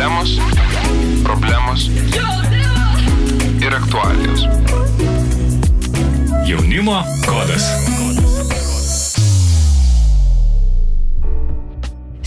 Dilemos, 0.00 0.40
problemos 1.22 1.90
ir 3.60 3.74
aktualijos. 3.74 4.48
Jaunimo 6.46 7.04
kodas. 7.26 7.99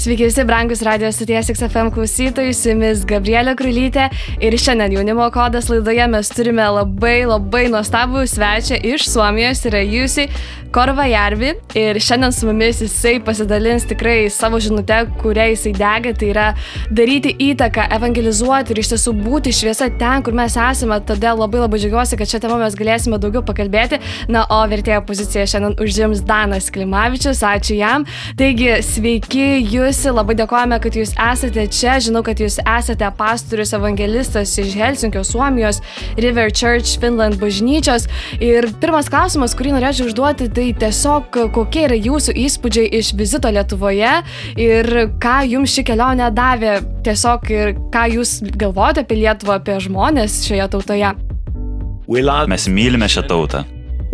Sveiki 0.04 0.26
visi 0.26 0.44
brangus 0.44 0.82
radijos 0.82 1.16
stoties 1.16 1.48
XFM 1.48 1.88
klausytojai, 1.96 2.52
su 2.54 2.74
jumis 2.74 3.06
Gabrielė 3.08 3.54
Krulytė. 3.56 4.10
Ir 4.44 4.58
šiandien 4.60 4.98
jaunimo 4.98 5.30
kodas 5.32 5.70
laidoje 5.72 6.08
mes 6.12 6.32
turime 6.36 6.66
labai 6.76 7.22
labai 7.24 7.70
nuostabų 7.72 8.26
svečią 8.28 8.82
iš 8.84 9.08
Suomijos, 9.14 9.64
yra 9.70 9.80
Jūsi 9.80 10.26
Korvajarvi. 10.76 11.54
Ir 11.80 12.00
šiandien 12.04 12.34
su 12.36 12.50
mumis 12.50 12.82
jisai 12.84 13.14
pasidalins 13.24 13.86
tikrai 13.88 14.26
savo 14.34 14.60
žinutę, 14.60 14.98
kuria 15.22 15.46
jisai 15.54 15.72
dega, 15.78 16.12
tai 16.20 16.34
yra 16.34 16.50
daryti 16.92 17.32
įtaką, 17.48 17.88
evangelizuoti 17.96 18.76
ir 18.76 18.84
iš 18.84 18.92
tiesų 18.96 19.16
būti 19.22 19.54
šviesa 19.56 19.88
ten, 20.02 20.26
kur 20.26 20.36
mes 20.36 20.58
esame, 20.58 21.00
todėl 21.08 21.40
labai 21.46 21.64
labai 21.64 21.80
džiaugiuosi, 21.80 22.20
kad 22.20 22.34
šią 22.34 22.42
temą 22.44 22.60
mes 22.66 22.76
galėsime 22.76 23.22
daugiau 23.24 23.46
pakalbėti, 23.46 24.02
na, 24.34 24.44
o 24.52 24.60
vertėjo 24.68 25.00
poziciją 25.08 25.48
šiandien 25.54 25.80
užims 25.80 26.26
Danas 26.28 26.68
Klimavičius, 26.74 27.46
ačiū 27.54 27.80
jam. 27.80 28.10
Taigi, 28.42 28.74
sveiki 28.84 29.48
jūs 29.62 29.93
visi, 29.94 30.10
labai 30.10 30.34
dėkojame, 30.38 30.80
kad 30.82 30.96
jūs 30.98 31.14
esate 31.20 31.66
čia. 31.72 31.98
Žinau, 32.02 32.24
kad 32.26 32.40
jūs 32.42 32.58
esate 32.62 33.10
pastorius 33.18 33.74
evangelistas 33.78 34.56
iš 34.62 34.74
Helsinkio, 34.80 35.22
Suomijos, 35.28 35.82
River 36.18 36.50
Church, 36.50 36.96
Finland 37.02 37.38
bažnyčios. 37.42 38.08
Ir 38.42 38.70
pirmas 38.82 39.10
klausimas, 39.12 39.54
kurį 39.58 39.76
norėčiau 39.76 40.10
užduoti, 40.10 40.50
tai 40.54 40.72
tiesiog 40.82 41.38
kokie 41.54 41.86
yra 41.90 42.00
jūsų 42.00 42.36
įspūdžiai 42.46 42.90
iš 43.00 43.14
vizito 43.20 43.52
Lietuvoje 43.54 44.16
ir 44.62 44.92
ką 45.22 45.36
jums 45.52 45.76
ši 45.76 45.86
kelionė 45.92 46.32
davė, 46.34 46.80
tiesiog 47.06 47.54
ir 47.54 47.76
ką 47.94 48.08
jūs 48.16 48.40
galvojate 48.58 49.06
apie 49.06 49.22
Lietuvą, 49.22 49.62
apie 49.62 49.78
žmonės 49.84 50.42
šioje 50.48 50.72
tautoje. 50.74 51.14
Mes 52.50 52.68
mylime 52.70 53.08
šią 53.10 53.28
tautą. 53.30 53.64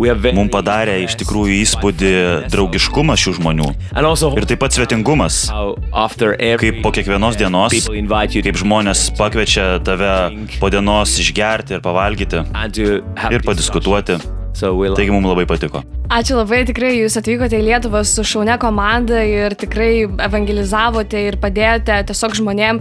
Mums 0.00 0.48
padarė 0.52 0.96
iš 1.04 1.18
tikrųjų 1.20 1.58
įspūdį 1.60 2.12
draugiškumas 2.52 3.20
šių 3.20 3.36
žmonių. 3.36 3.68
Ir 3.92 4.48
taip 4.48 4.62
pat 4.62 4.76
svetingumas. 4.76 5.42
Kaip 5.50 6.80
po 6.84 6.92
kiekvienos 6.96 7.36
dienos, 7.40 7.76
kaip 7.76 8.60
žmonės 8.64 9.10
pakviečia 9.20 9.70
tave 9.84 10.12
po 10.60 10.72
dienos 10.72 11.18
išgerti 11.20 11.76
ir 11.76 11.84
pavalgyti 11.84 12.44
ir 12.80 13.44
padiskutuoti. 13.44 14.20
Taigi 14.60 15.12
mums 15.12 15.28
labai 15.30 15.46
patiko. 15.48 15.84
Ačiū 16.10 16.34
labai, 16.40 16.64
tikrai 16.66 16.90
jūs 16.96 17.14
atvykote 17.20 17.60
į 17.60 17.66
Lietuvą 17.68 18.00
su 18.08 18.24
šaunia 18.26 18.56
komanda 18.60 19.20
ir 19.22 19.54
tikrai 19.58 20.08
evangelizavote 20.26 21.20
ir 21.28 21.36
padėjote 21.40 22.00
tiesiog 22.08 22.34
žmonėm, 22.40 22.80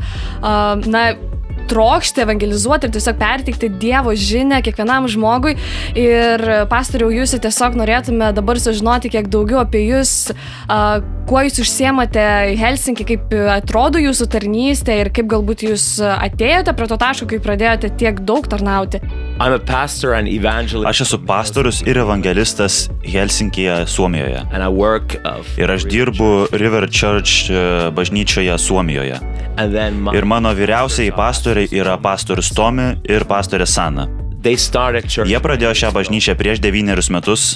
na, 0.89 1.03
trokšti 1.69 2.23
evangelizuoti 2.25 2.89
ir 2.89 2.95
tiesiog 2.95 3.19
perteikti 3.19 3.71
Dievo 3.81 4.15
žinę 4.17 4.61
kiekvienam 4.65 5.07
žmogui. 5.11 5.55
Ir 5.99 6.45
pastoriau, 6.71 7.11
jūs 7.13 7.37
tiesiog 7.37 7.77
norėtume 7.79 8.33
dabar 8.35 8.59
sužinoti 8.61 9.11
kiek 9.13 9.29
daugiau 9.31 9.61
apie 9.63 9.85
jūs, 9.87 10.31
kuo 11.29 11.43
jūs 11.45 11.59
užsiemate 11.61 12.21
į 12.53 12.57
Helsinkį, 12.57 13.05
kaip 13.11 13.33
atrodo 13.53 14.01
jūsų 14.01 14.25
tarnystė 14.33 14.95
ir 15.03 15.11
kaip 15.13 15.29
galbūt 15.29 15.63
jūs 15.67 15.85
atėjote 16.01 16.73
prie 16.77 16.87
to 16.89 16.97
taško, 17.01 17.27
kai 17.29 17.39
pradėjote 17.43 17.91
tiek 18.01 18.21
daug 18.25 18.47
tarnauti. 18.49 19.01
Aš 20.89 21.01
esu 21.05 21.19
pastorius 21.29 21.83
ir 21.85 22.01
evangelistas 22.01 22.79
Helsinkije, 23.05 23.83
Suomijoje. 23.87 24.41
Uh, 24.49 25.51
ir 25.61 25.75
aš 25.75 25.85
dirbu 25.89 26.31
River 26.51 26.89
Church 26.89 27.53
bažnyčioje 27.95 28.57
Suomijoje. 28.57 29.21
Ir 30.15 30.25
mano 30.25 30.55
vyriausiai 30.57 31.13
pastoriai 31.15 31.69
yra 31.77 31.99
pastorius 32.01 32.51
Tomi 32.57 32.95
ir 33.05 33.27
pastorė 33.29 33.69
Sana. 33.69 34.09
Jie 35.27 35.39
pradėjo 35.43 35.73
šią 35.75 35.89
bažnyčią 35.95 36.35
prieš 36.39 36.61
devynerius 36.63 37.09
metus 37.11 37.47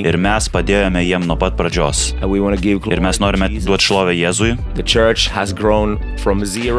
ir 0.00 0.16
mes 0.16 0.48
padėjome 0.52 1.02
jiem 1.04 1.26
nuo 1.28 1.36
pat 1.36 1.58
pradžios. 1.58 2.14
Ir 2.94 3.02
mes 3.04 3.20
norime 3.20 3.50
duoti 3.60 3.84
šlovę 3.84 4.14
Jėzui. 4.16 4.54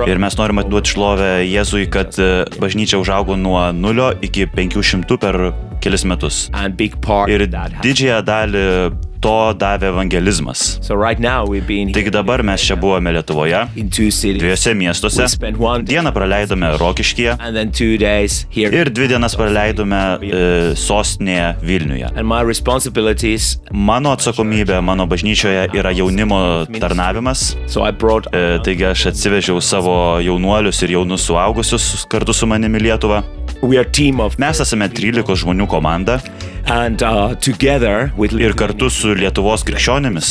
Ir 0.10 0.22
mes 0.24 0.38
norime 0.40 0.66
duoti 0.66 0.96
šlovę 0.96 1.30
Jėzui, 1.46 1.86
kad 1.94 2.18
e, 2.18 2.32
bažnyčia 2.58 2.98
užaugo 3.02 3.38
nuo 3.38 3.62
0 3.78 4.10
iki 4.26 4.48
500 4.58 5.20
per 5.22 5.40
kelis 5.86 6.08
metus. 6.10 6.48
Ir 7.30 7.46
didžiąją 7.86 8.24
dalį 8.26 8.66
to 9.20 9.54
davė 9.60 9.90
evangelizmas. 9.94 10.80
So 10.82 10.96
right. 10.96 11.20
Taigi 11.94 12.12
dabar 12.14 12.44
mes 12.44 12.62
čia 12.64 12.76
buvome 12.80 13.12
Lietuvoje, 13.12 13.66
dviejose 13.76 14.74
miestuose. 14.78 15.28
Dieną 15.90 16.12
praleidome 16.16 16.72
Rokiškyje 16.80 17.36
ir 18.56 18.92
dvi 18.96 19.08
dienas 19.12 19.36
praleidome 19.40 20.02
e, 20.22 20.44
sostinėje 20.80 21.50
Vilniuje. 21.64 22.12
Mano 23.72 24.14
atsakomybė 24.16 24.80
mano 24.86 25.08
bažnyčioje 25.10 25.68
yra 25.78 25.92
jaunimo 25.96 26.40
tarnavimas. 26.80 27.56
E, 27.60 28.46
taigi 28.66 28.88
aš 28.92 29.10
atsivežiau 29.14 29.62
savo 29.62 29.96
jaunuolius 30.24 30.84
ir 30.86 30.96
jaunus 30.98 31.28
suaugusius 31.28 32.06
kartu 32.10 32.34
su 32.34 32.48
manimi 32.48 32.80
Lietuvą. 32.88 33.24
Mes 34.40 34.62
esame 34.64 34.88
13 34.88 35.36
žmonių 35.44 35.68
komanda. 35.68 36.22
And, 36.70 37.02
uh, 37.02 37.34
with... 38.18 38.34
Ir 38.38 38.54
kartu 38.54 38.90
su 38.94 39.16
Lietuvos 39.18 39.64
krikščionėmis. 39.66 40.30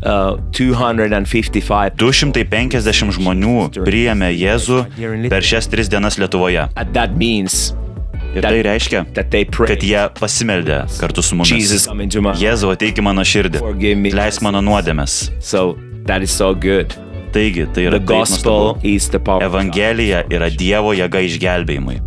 Uh, 0.00 0.40
255 0.54 3.12
žmonių 3.18 3.56
priėmė 3.76 4.32
Jėzų 4.32 4.80
per 5.28 5.44
šias 5.44 5.68
tris 5.70 5.92
dienas 5.92 6.16
Lietuvoje. 6.18 6.68
Ir 8.34 8.42
tai 8.42 8.64
reiškia, 8.66 9.04
kad 9.14 9.84
jie 9.86 10.00
pasimeldė 10.18 10.80
kartu 10.98 11.22
su 11.22 11.38
mumis. 11.38 11.86
Jėzau, 12.40 12.72
ateik 12.74 12.98
į 12.98 13.04
mano 13.06 13.22
širdį. 13.22 13.62
Leis 14.16 14.42
mano 14.42 14.64
nuodėmes. 14.64 15.28
So, 15.38 15.76
that 16.08 16.26
is 16.26 16.34
so 16.34 16.50
good. 16.54 16.96
Taigi, 17.34 17.66
tai 17.74 17.88
yra 17.88 17.98
Evangelija 19.42 20.22
yra 20.30 20.46
Dievo 20.54 20.92
jėga 20.94 21.24
išgelbėjimui. 21.26 22.04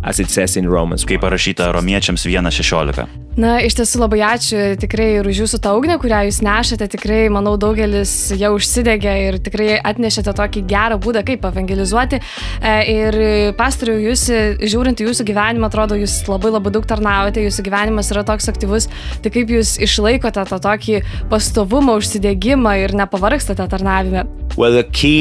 Kaip 1.08 1.20
parašyta 1.20 1.68
Romiečiams 1.76 2.24
1.16. 2.24 3.04
Na, 3.38 3.60
iš 3.62 3.76
tiesų 3.78 4.00
labai 4.00 4.18
ačiū 4.26 4.62
tikrai 4.82 5.20
ir 5.20 5.28
už 5.30 5.44
jūsų 5.44 5.60
tą 5.62 5.76
ugnį, 5.78 5.98
kurią 6.02 6.24
jūs 6.26 6.40
nešate. 6.42 6.88
Tikrai, 6.90 7.18
manau, 7.30 7.52
daugelis 7.60 8.32
jau 8.34 8.54
užsidegė 8.56 9.12
ir 9.28 9.38
tikrai 9.44 9.76
atnešėte 9.76 10.32
tokį 10.40 10.64
gerą 10.72 10.96
būdą, 11.04 11.22
kaip 11.28 11.44
evangelizuoti. 11.46 12.18
E, 12.18 12.72
ir 12.90 13.18
pastoriu, 13.60 13.94
jūs, 14.08 14.24
žiūrint 14.58 14.98
į 14.98 15.06
jūsų 15.10 15.28
gyvenimą, 15.28 15.68
atrodo, 15.70 16.00
jūs 16.00 16.16
labai 16.26 16.50
labai 16.56 16.72
daug 16.74 16.88
tarnaujate, 16.88 17.44
jūsų 17.46 17.66
gyvenimas 17.68 18.10
yra 18.16 18.24
toks 18.26 18.50
aktyvus. 18.50 18.88
Tai 19.22 19.34
kaip 19.36 19.54
jūs 19.54 19.76
išlaikote 19.86 20.48
tą 20.48 20.58
tokį 20.64 21.04
pastovumą, 21.30 22.00
užsidegimą 22.00 22.74
ir 22.82 22.96
nepavargstate 23.04 23.68
tarnavime? 23.70 24.26
Well, 24.58 24.82
is... 24.82 25.17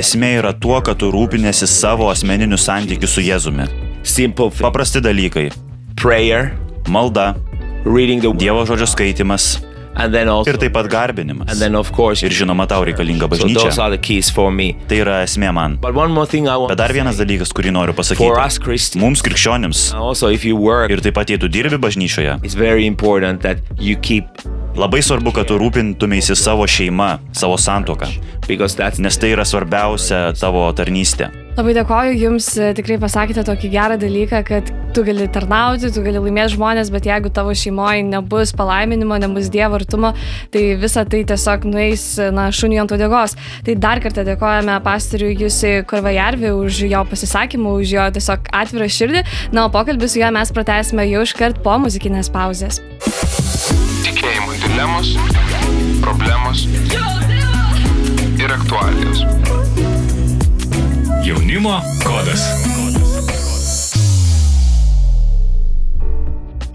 Esmė 0.00 0.30
yra 0.40 0.52
tuo, 0.56 0.78
kad 0.84 1.00
tu 1.02 1.10
rūpinėsi 1.14 1.68
savo 1.70 2.08
asmeniniu 2.12 2.58
santykiu 2.60 3.10
su 3.10 3.24
Jėzumi. 3.24 3.68
Paprasti 4.60 5.02
dalykai. 5.04 5.50
Prayer, 6.00 6.52
malda, 6.88 7.34
the... 7.84 8.32
Dievo 8.40 8.64
žodžio 8.68 8.88
skaitimas. 8.90 9.54
Also, 9.94 10.50
ir 10.50 10.58
taip 10.58 10.74
pat 10.74 10.88
garbinimas. 10.90 11.60
Course, 11.94 12.26
ir 12.26 12.34
žinoma, 12.34 12.66
tau 12.70 12.82
reikalinga 12.86 13.28
bažnyčia. 13.30 13.70
So 13.74 14.48
tai 14.88 14.98
yra 14.98 15.20
esmė 15.24 15.52
man. 15.54 15.78
Bet 15.80 16.78
dar 16.80 16.94
vienas 16.94 17.20
dalykas, 17.20 17.54
kurį 17.54 17.74
noriu 17.74 17.94
pasakyti. 17.94 18.98
Mums 19.00 19.22
krikščionims. 19.24 19.86
Work, 20.54 20.90
ir 20.90 21.04
taip 21.04 21.16
pat, 21.16 21.30
jei 21.30 21.38
tu 21.38 21.48
dirbi 21.48 21.78
bažnyčioje. 21.78 22.38
Keep 24.04 24.44
Labai 24.74 24.98
svarbu, 25.06 25.30
kad 25.30 25.46
tu 25.46 25.54
rūpintumėsi 25.54 26.34
savo 26.34 26.64
šeima, 26.66 27.20
savo 27.30 27.54
santoką. 27.62 28.08
Nes 28.98 29.18
tai 29.22 29.30
yra 29.30 29.44
svarbiausia 29.46 30.32
tavo 30.34 30.64
tarnystė. 30.74 31.28
Labai 31.54 31.76
dėkoju 31.76 32.16
Jums, 32.18 32.48
e, 32.58 32.72
tikrai 32.74 32.96
pasakėte 32.98 33.44
tokį 33.46 33.70
gerą 33.70 33.98
dalyką, 34.02 34.40
kad 34.48 34.72
tu 34.94 35.04
gali 35.06 35.26
tarnauti, 35.32 35.90
tu 35.94 36.02
gali 36.04 36.22
laimėti 36.22 36.54
žmonės, 36.54 36.90
bet 36.94 37.08
jeigu 37.08 37.32
tavo 37.34 37.54
šeimoje 37.58 38.04
nebus 38.08 38.54
palaiminimo, 38.56 39.18
nebus 39.22 39.50
Dievo 39.54 39.78
artumo, 39.80 40.14
tai 40.54 40.64
visa 40.80 41.04
tai 41.04 41.24
tiesiog 41.28 41.66
nueis, 41.70 42.06
na, 42.34 42.48
šuniui 42.54 42.82
ant 42.84 42.94
odegos. 42.94 43.36
Tai 43.66 43.76
dar 43.86 44.02
kartą 44.04 44.26
dėkojame 44.26 44.78
pastoriui 44.84 45.38
Jūsi 45.44 45.76
Korvajarvi 45.90 46.54
už 46.54 46.84
jo 46.88 47.04
pasisakymą, 47.10 47.76
už 47.82 47.96
jo 47.96 48.08
tiesiog 48.18 48.50
atvirą 48.62 48.90
širdį. 48.98 49.24
Na, 49.56 49.66
o 49.66 49.72
pokalbį 49.74 50.10
su 50.10 50.22
juo 50.22 50.30
mes 50.34 50.54
pratęsime 50.54 51.08
jau 51.10 51.26
iškart 51.26 51.62
po 51.64 51.78
muzikinės 51.82 52.32
pauzės 52.34 52.82
tikėjimo 54.24 54.54
dilemos, 54.62 55.10
problemos 56.04 56.66
ir 58.40 58.54
aktualijos. 58.56 59.24
Jaunimo 61.24 61.80
kodas. 62.04 62.73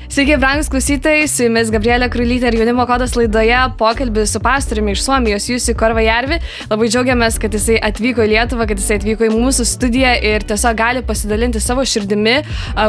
Sveiki, 0.10 0.34
brangus 0.42 0.66
klausytojai, 0.74 1.28
su 1.30 1.44
jumis 1.46 1.68
Gabrielė 1.70 2.08
Krulytė 2.10 2.50
ir 2.50 2.56
jaunimo 2.58 2.82
kodas 2.90 3.12
laidoje 3.14 3.58
pokalbis 3.78 4.32
su 4.34 4.40
pastoriumi 4.42 4.96
iš 4.96 5.04
Suomijos 5.06 5.46
Jūsi 5.52 5.76
Korvajarvi. 5.78 6.40
Labai 6.72 6.88
džiaugiamės, 6.90 7.36
kad 7.38 7.54
jisai 7.54 7.76
atvyko 7.86 8.26
į 8.26 8.32
Lietuvą, 8.32 8.66
kad 8.72 8.82
jisai 8.82 8.98
atvyko 8.98 9.28
į 9.28 9.36
mūsų 9.36 9.68
studiją 9.70 10.16
ir 10.26 10.46
tiesiog 10.50 10.80
gali 10.80 11.04
pasidalinti 11.06 11.62
savo 11.62 11.86
širdimi, 11.86 12.40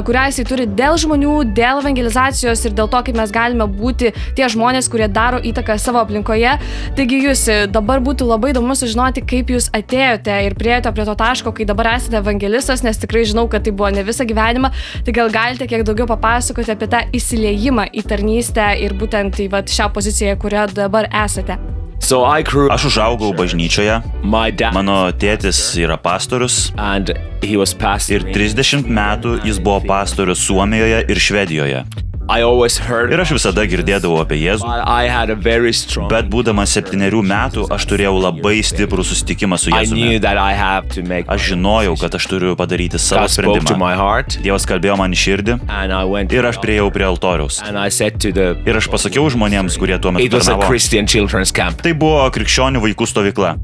kurią 0.09 0.23
jisai 0.31 0.45
turi 0.49 0.65
dėl 0.79 0.97
žmonių, 1.03 1.35
dėl 1.59 1.83
evangelizacijos 1.83 2.65
ir 2.65 2.79
dėl 2.79 2.89
to, 2.89 3.03
kaip 3.11 3.21
mes 3.21 3.37
galime 3.37 3.69
būti 3.69 4.15
tie 4.41 4.49
žmonės, 4.57 4.89
kurie 4.89 5.11
daro 5.13 5.43
įtaką 5.45 5.77
savo 5.77 6.01
aplinkoje. 6.01 6.57
Taigi 6.97 7.21
jūs 7.27 7.45
dabar 7.77 8.01
būtų 8.01 8.31
labai 8.33 8.55
įdomu 8.55 8.79
sužinoti, 8.81 9.27
kaip 9.29 9.53
jūs 9.53 9.69
atėjote 9.77 10.41
ir 10.49 10.57
prieėjote 10.57 10.95
prie 10.97 11.09
to 11.13 11.19
taško, 11.21 11.53
kai 11.53 11.69
dabar 11.69 11.93
esate 11.99 12.17
evangelistas, 12.25 12.81
nes 12.81 13.05
tikrai 13.05 13.29
žinau, 13.29 13.45
kad 13.53 13.69
tai 13.69 13.77
buvo 13.77 13.93
ne 13.93 14.09
visą 14.09 14.25
gyvenimą. 14.25 14.73
Tai 15.05 15.19
gal 15.21 15.37
galite 15.37 15.69
kiek 15.69 15.85
daugiau 15.85 16.09
papasakoti 16.09 16.79
apie 16.79 16.89
tą 16.89 17.05
įsileimą 17.17 17.91
į 17.93 18.05
tarnystę 18.11 18.71
ir 18.85 18.95
būtent 18.99 19.41
į 19.43 19.51
vat, 19.53 19.71
šią 19.71 19.91
poziciją, 19.95 20.37
kurioje 20.41 20.75
dabar 20.81 21.11
esate. 21.25 21.59
So 22.01 22.25
grew 22.43 22.71
Aš 22.73 22.87
užaugau 22.89 23.35
bažnyčioje, 23.37 24.01
mano 24.73 25.13
tėtis 25.13 25.61
yra 25.79 25.99
pastorius 26.01 26.73
and 26.77 27.13
he 27.45 27.57
was 27.61 27.75
ir 27.75 27.79
pastoring. 27.79 28.33
30 28.35 28.89
metų 28.89 29.41
jis 29.45 29.61
buvo 29.61 29.85
pastorius 29.87 30.41
Suomijoje 30.41 31.05
ir 31.07 31.21
Švedijoje. 31.21 32.10
Ir 33.13 33.21
aš 33.25 33.33
visada 33.35 33.65
girdėdavau 33.67 34.21
apie 34.23 34.39
Jėzų. 34.39 34.63
Bet 36.11 36.29
būdamas 36.31 36.71
septyniarių 36.77 37.23
metų 37.27 37.67
aš 37.75 37.87
turėjau 37.91 38.15
labai 38.23 38.61
stiprų 38.63 39.03
susitikimą 39.07 39.59
su 39.59 39.71
Jėzumi. 39.75 40.21
Aš 41.35 41.41
žinojau, 41.51 41.95
kad 42.01 42.15
aš 42.15 42.25
turiu 42.31 42.55
padaryti 42.57 42.99
savo 43.03 43.27
sprendimą. 43.35 43.79
Dievas 44.45 44.67
kalbėjo 44.67 44.97
man 45.01 45.11
širdį 45.13 45.59
ir 46.39 46.45
aš 46.47 46.57
priejau 46.63 46.91
prie 46.95 47.05
altoriaus. 47.09 47.61
Ir 48.67 48.77
aš 48.77 48.87
pasakiau 48.91 49.27
žmonėms, 49.31 49.75
kurie 49.79 49.99
tuo 49.99 50.13
metu 50.15 50.25
tarnavo. 50.55 50.69
Tai 51.83 51.93
buvo 51.99 52.23
krikščionių 52.31 52.81
vaikų 52.87 53.07
stovykla. 53.11 53.57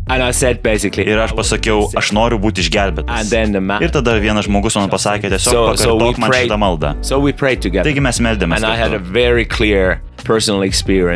Ir 1.06 1.18
aš 1.22 1.32
pasakiau, 1.38 1.86
aš 1.96 2.12
noriu 2.12 2.38
būti 2.42 2.64
išgelbėtas. 2.66 3.30
Ir 3.82 3.90
tada 3.94 4.16
vienas 4.18 4.46
žmogus 4.48 4.74
man 4.76 4.88
pasakė, 4.90 5.30
tiesiog 5.36 5.52
pakartok 5.76 6.18
man 6.18 6.30
šitą 6.50 6.58
maldą. 6.58 6.94
Taigi 7.86 8.00
mes 8.02 8.18
meldėmės. 8.20 8.55
And 8.56 8.64
I 8.64 8.76
had 8.76 8.94
a 8.94 8.98
very 8.98 9.44
clear 9.44 10.02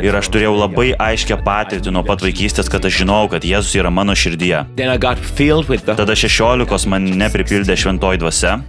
Ir 0.07 0.17
aš 0.17 0.31
turėjau 0.33 0.55
labai 0.57 0.91
aiškę 0.95 1.41
patirtį 1.47 1.93
nuo 1.95 2.05
pat 2.07 2.23
vaikystės, 2.25 2.71
kad 2.73 2.85
aš 2.87 3.01
žinojau, 3.03 3.31
kad 3.35 3.47
Jėzus 3.47 3.75
yra 3.79 3.91
mano 3.91 4.15
širdyje. 4.15 4.65
then 4.77 4.89
I 4.91 4.97
got 4.99 5.19
filled 5.19 5.69
with 5.69 5.85
the 5.87 5.95
Tada 5.99 6.15
16 6.17 6.87
man 6.91 7.05
nepripildė 7.19 7.77
šventoji 7.77 8.21
dvasia. 8.23 8.61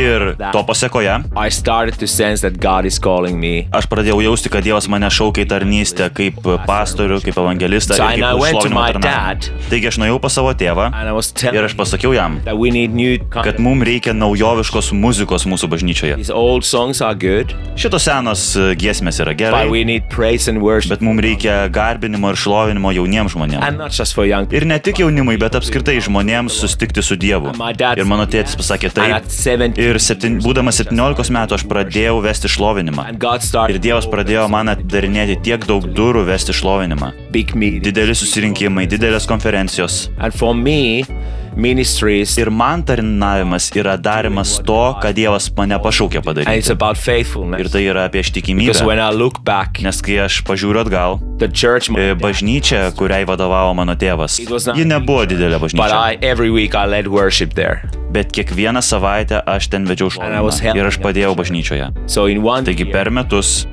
Ir 0.00 0.36
to 0.52 0.62
pasiekoje 0.66 1.16
I 1.36 1.48
started 1.50 1.98
to 2.00 2.06
sense 2.06 2.42
that 2.42 2.60
God 2.60 2.84
is 2.84 2.98
calling 2.98 3.38
me 3.40 3.66
aš 3.72 3.88
pradėjau 3.90 4.20
jausti, 4.24 4.50
kad 4.52 4.64
Dievas 4.66 4.88
mane 4.92 5.08
šaukia 5.12 5.44
į 5.46 5.48
tarnystę 5.50 6.08
kaip 6.14 6.40
pastorių, 6.66 7.20
kaip 7.24 7.38
evangelistą 7.38 7.96
So, 7.96 8.04
kaip 8.04 9.00
dad. 9.02 9.48
Taigi 9.70 9.90
aš 9.90 9.98
nuėjau 10.02 10.18
pas 10.22 10.34
savo 10.36 10.52
tėvą 10.56 10.88
ir 11.52 11.66
aš 11.68 11.76
pasakiau 11.78 12.12
jam, 12.16 12.38
kad 13.32 13.60
mums 13.62 13.86
reikia 13.86 14.14
naujoviškos 14.16 14.92
muzikos 14.96 15.46
mūsų 15.48 15.70
bažnyčioje. 15.72 16.16
These 16.20 16.34
old 16.34 16.66
songs 16.66 17.00
are 17.04 17.14
good, 17.14 17.54
Šitos 17.76 18.06
senos 18.08 18.42
e, 18.56 18.70
giesmės 18.78 19.20
yra 19.22 19.34
gerai, 19.36 19.66
we 19.76 19.84
need 19.84 20.08
praise 20.08 20.48
and 20.48 20.62
worship. 20.62 20.90
bet 20.94 21.02
mums 21.04 21.20
reikia 21.24 21.56
garbinimo 21.72 22.30
ir 22.32 22.38
šlovinimo 22.40 22.92
jauniems 22.96 23.34
žmonėms. 23.34 23.62
And 23.66 23.78
not 23.78 23.92
just 23.92 24.14
for 24.16 24.24
young 24.24 24.46
people. 24.46 24.62
Ir 24.62 24.68
ne 24.70 24.78
tik 24.80 25.00
jaunimui, 25.02 25.36
bet 25.40 25.56
apskritai 25.58 25.98
žmonėms 26.04 26.56
sustikti 26.62 27.04
su 27.04 27.18
Dievu. 27.20 27.52
Ir 27.96 28.04
mano 28.08 28.26
tėtis 28.30 28.56
pasakė 28.58 28.92
taip. 28.96 29.12
at 29.18 29.28
17, 29.32 29.78
Ir 29.82 30.00
septyn, 30.02 30.38
būdamas 30.44 30.80
17 30.82 31.32
metų 31.36 31.58
aš 31.58 31.66
pradėjau 31.68 32.20
vesti 32.24 32.50
šlovinimą. 32.52 33.08
Ir 33.72 33.80
Dievas 33.82 34.08
pradėjo 34.10 34.46
man 34.52 34.72
atidarinėti 34.72 35.40
tiek 35.50 35.66
daug 35.68 35.84
durų 35.96 36.24
vesti 36.30 36.56
šlovinimą. 36.56 37.12
Dideli 37.84 38.14
susirinkimai, 38.16 38.86
didelės 38.90 39.28
konferencijos. 39.28 40.06
Ministries, 41.56 42.36
Ir 42.36 42.50
man 42.52 42.82
tarnavimas 42.84 43.70
yra 43.72 43.96
darimas 43.96 44.58
to, 44.60 44.76
ką 45.00 45.12
Dievas 45.16 45.48
mane 45.56 45.78
pašaukė 45.80 46.20
padaryti. 46.20 46.76
Ir 47.56 47.70
tai 47.72 47.82
yra 47.88 48.04
apie 48.10 48.20
ištikimybę. 48.20 48.76
back, 49.42 49.80
Nes 49.80 50.02
kai 50.04 50.18
aš 50.26 50.42
pažiūriu 50.44 50.84
atgal, 50.84 51.16
church, 51.56 51.88
e, 51.96 52.12
bažnyčia, 52.14 52.92
kuriai 52.92 53.24
vadovavo 53.24 53.72
mano 53.74 53.96
tėvas, 53.96 54.36
ji 54.36 54.84
nebuvo 54.84 55.24
didelė 55.24 55.56
bažnyčia. 55.62 55.96
I 55.96 56.18
every 56.20 56.50
week 56.52 56.74
I 56.74 56.84
led 56.84 57.08
worship 57.08 57.54
there. 57.54 57.88
Bet 58.12 58.32
kiekvieną 58.32 58.80
savaitę 58.84 59.40
aš 59.40 59.68
ten 59.72 59.88
vedžiau 59.88 60.12
helping 60.12 60.76
Ir 60.76 60.86
aš 60.88 61.00
padėjau 61.00 61.32
bažnyčioje. 61.36 61.88
Taigi 62.64 62.84
per 62.92 63.10
metus, 63.10 63.66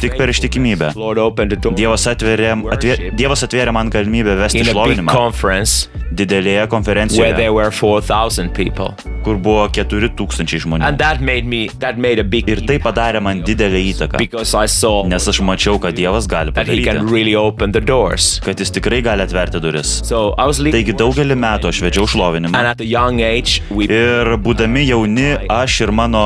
tik 0.00 0.16
per 0.18 0.32
ištikimybę, 0.32 0.92
Dievas 1.78 2.06
atvėrė, 2.10 2.52
atvė, 2.76 2.98
Dievas 3.18 3.44
atvėrė 3.46 3.74
man 3.76 3.90
galimybę 3.92 4.36
vesti 4.40 4.64
šlovinimą. 4.70 5.14
didelėje 6.10 6.66
konferencijoje, 6.70 7.34
there 7.36 7.52
were 7.52 7.70
4,000 7.70 8.52
people. 8.54 8.94
kur 9.24 9.36
buvo 9.40 9.66
4000 9.68 10.60
žmonių. 10.64 10.88
Me, 11.20 11.36
big 12.30 12.48
Ir 12.48 12.62
tai 12.68 12.78
padarė 12.82 13.20
man 13.24 13.42
didelę 13.44 13.80
įtaką, 13.92 14.20
saw 14.44 15.04
nes 15.10 15.28
aš 15.28 15.40
mačiau, 15.44 15.78
kad 15.82 15.96
Dievas 15.96 16.28
gali 16.30 16.54
padaryti, 16.56 16.94
really 17.10 17.36
kad 18.44 18.60
jis 18.60 18.72
tikrai 18.72 19.02
gali 19.04 19.24
atverti 19.26 19.60
duris. 19.62 20.00
So 20.08 20.32
Taigi 20.72 20.94
daugelį 20.96 21.36
metų 21.40 21.70
aš 21.70 21.82
vedžiau 21.84 22.08
šlovinimą. 22.10 22.56
age 23.24 23.60
we 23.70 23.88
Ir 23.90 24.34
būdami 24.40 24.86
jauni, 24.88 25.28
aš 25.50 25.80
ir 25.86 25.92
mano 25.92 26.22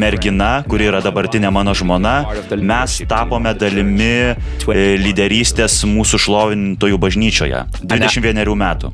mergina, 0.00 0.64
kuri 0.68 0.88
yra 0.90 1.02
dabartinė 1.04 1.52
mano 1.54 1.74
žmona, 1.76 2.16
mes 2.62 2.98
tapome 3.10 3.54
dalimi 3.58 4.34
e, 4.34 4.34
lyderystės 5.00 5.80
mūsų 5.88 6.20
šlovintojų 6.26 7.00
bažnyčioje. 7.00 7.64
21 7.82 8.54
metų. 8.64 8.92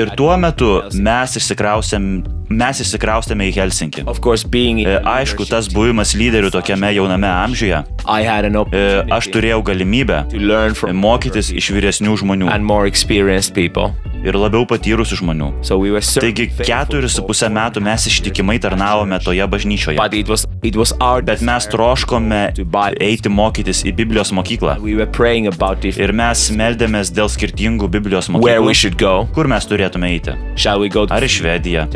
Ir 0.00 0.14
tuo 0.16 0.32
metu 0.40 0.70
mes 0.96 1.36
išsikraustėm, 1.36 2.06
mes 2.50 2.80
išsikraustėme 2.82 3.46
į 3.50 3.54
Helsinkį. 3.54 4.04
E, 4.86 4.98
Aišku, 5.06 5.46
tas 5.48 5.68
buvimas 5.72 6.14
lyderiu 6.18 6.50
tokiame 6.50 6.90
jauname 6.96 7.28
amžiuje, 7.30 7.82
e, 8.74 8.84
aš 9.14 9.30
turėjau 9.30 9.62
galimybę 9.70 10.24
mokytis 10.92 11.52
iš 11.54 11.70
vyresnių 11.76 12.16
žmonių 12.18 12.50
ir 14.20 14.36
labiau 14.36 14.66
patyrusių 14.68 15.16
žmonių. 15.22 15.46
Taigi 16.20 16.50
keturis 16.66 17.14
su 17.16 17.22
pusę 17.24 17.48
metų 17.48 17.80
mes 17.80 18.04
ištikimai 18.10 18.58
tarnavome 18.60 19.16
toje 19.24 19.46
bažnyčioje. 19.48 19.96
Bet 21.24 21.40
mes 21.46 21.66
troškome 21.72 22.40
eiti 23.00 23.28
mokytis 23.32 23.80
į 23.88 23.94
Biblijos 23.96 24.32
mokyklą. 24.36 24.76
Ir 26.04 26.12
mes 26.12 26.50
meldėmės 26.52 27.12
dėl 27.16 27.30
skirtingų 27.32 27.88
Biblijos 27.88 28.28
mokyklų. 28.28 28.44
Kur 29.32 29.48
mes 29.48 29.64
turėtume 29.70 30.10
eiti? 30.12 30.36
Ar 31.16 31.24
į 31.24 31.30
Švediją, 31.38 31.86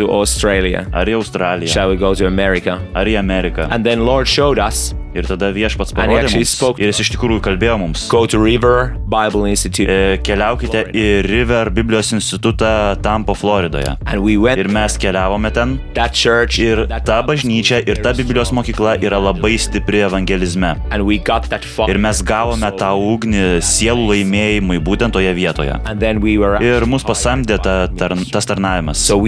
to 0.00 0.08
Australia? 0.20 0.86
ar 0.92 1.06
į 1.06 1.16
Australiją, 1.20 1.68
Shall 1.76 1.90
we 1.92 1.96
go 1.96 2.14
to 2.14 2.26
America? 2.26 2.78
ar 2.94 3.06
į 3.06 3.18
Ameriką. 3.20 3.68
And 3.70 3.84
then 3.84 4.04
Lord 4.06 4.26
showed 4.28 4.58
us 4.58 4.94
Ir 5.14 5.26
tada 5.26 5.50
viešpats 5.54 5.92
parodė 5.96 6.28
mums. 6.30 6.54
Ir 6.78 6.90
jis 6.92 7.00
iš 7.02 7.10
tikrųjų 7.16 7.40
kalbėjo 7.42 7.76
mums. 7.82 8.06
go 8.10 8.26
to 8.26 8.38
River 8.38 8.94
Bible 9.10 9.48
Institute. 9.50 9.90
E, 9.90 10.18
Keliaukite 10.22 10.84
į 10.94 11.06
River 11.26 11.70
Biblijos 11.74 12.12
institutą 12.14 12.94
Tampo, 13.02 13.34
Floridoje. 13.34 13.96
We 14.20 14.36
went 14.38 14.60
Ir 14.60 14.68
mes 14.70 14.96
keliavome 15.00 15.50
ten. 15.52 15.78
church 16.14 16.58
Ir 16.62 16.84
ta 17.04 17.20
bažnyčia 17.26 17.80
ir 17.88 18.00
ta 18.04 18.12
Biblijos 18.14 18.52
mokykla 18.54 18.96
yra 19.02 19.18
labai 19.18 19.56
stipri 19.58 20.04
evangelizme. 20.06 20.76
Ir 21.90 21.98
mes 21.98 22.22
gavome 22.22 22.70
tą 22.78 22.92
ugnį 22.94 23.44
sielų 23.64 24.06
laimėjimui 24.12 24.78
būtent 24.78 25.12
toje 25.16 25.32
vietoje. 25.34 25.74
We 26.20 26.36
Ir 26.62 26.86
mus 26.86 27.02
pasamdė 27.06 27.58
ta, 27.62 27.88
tarn, 27.98 28.22
tas 28.30 28.46
tarnavimas. 28.46 28.98
so. 29.00 29.18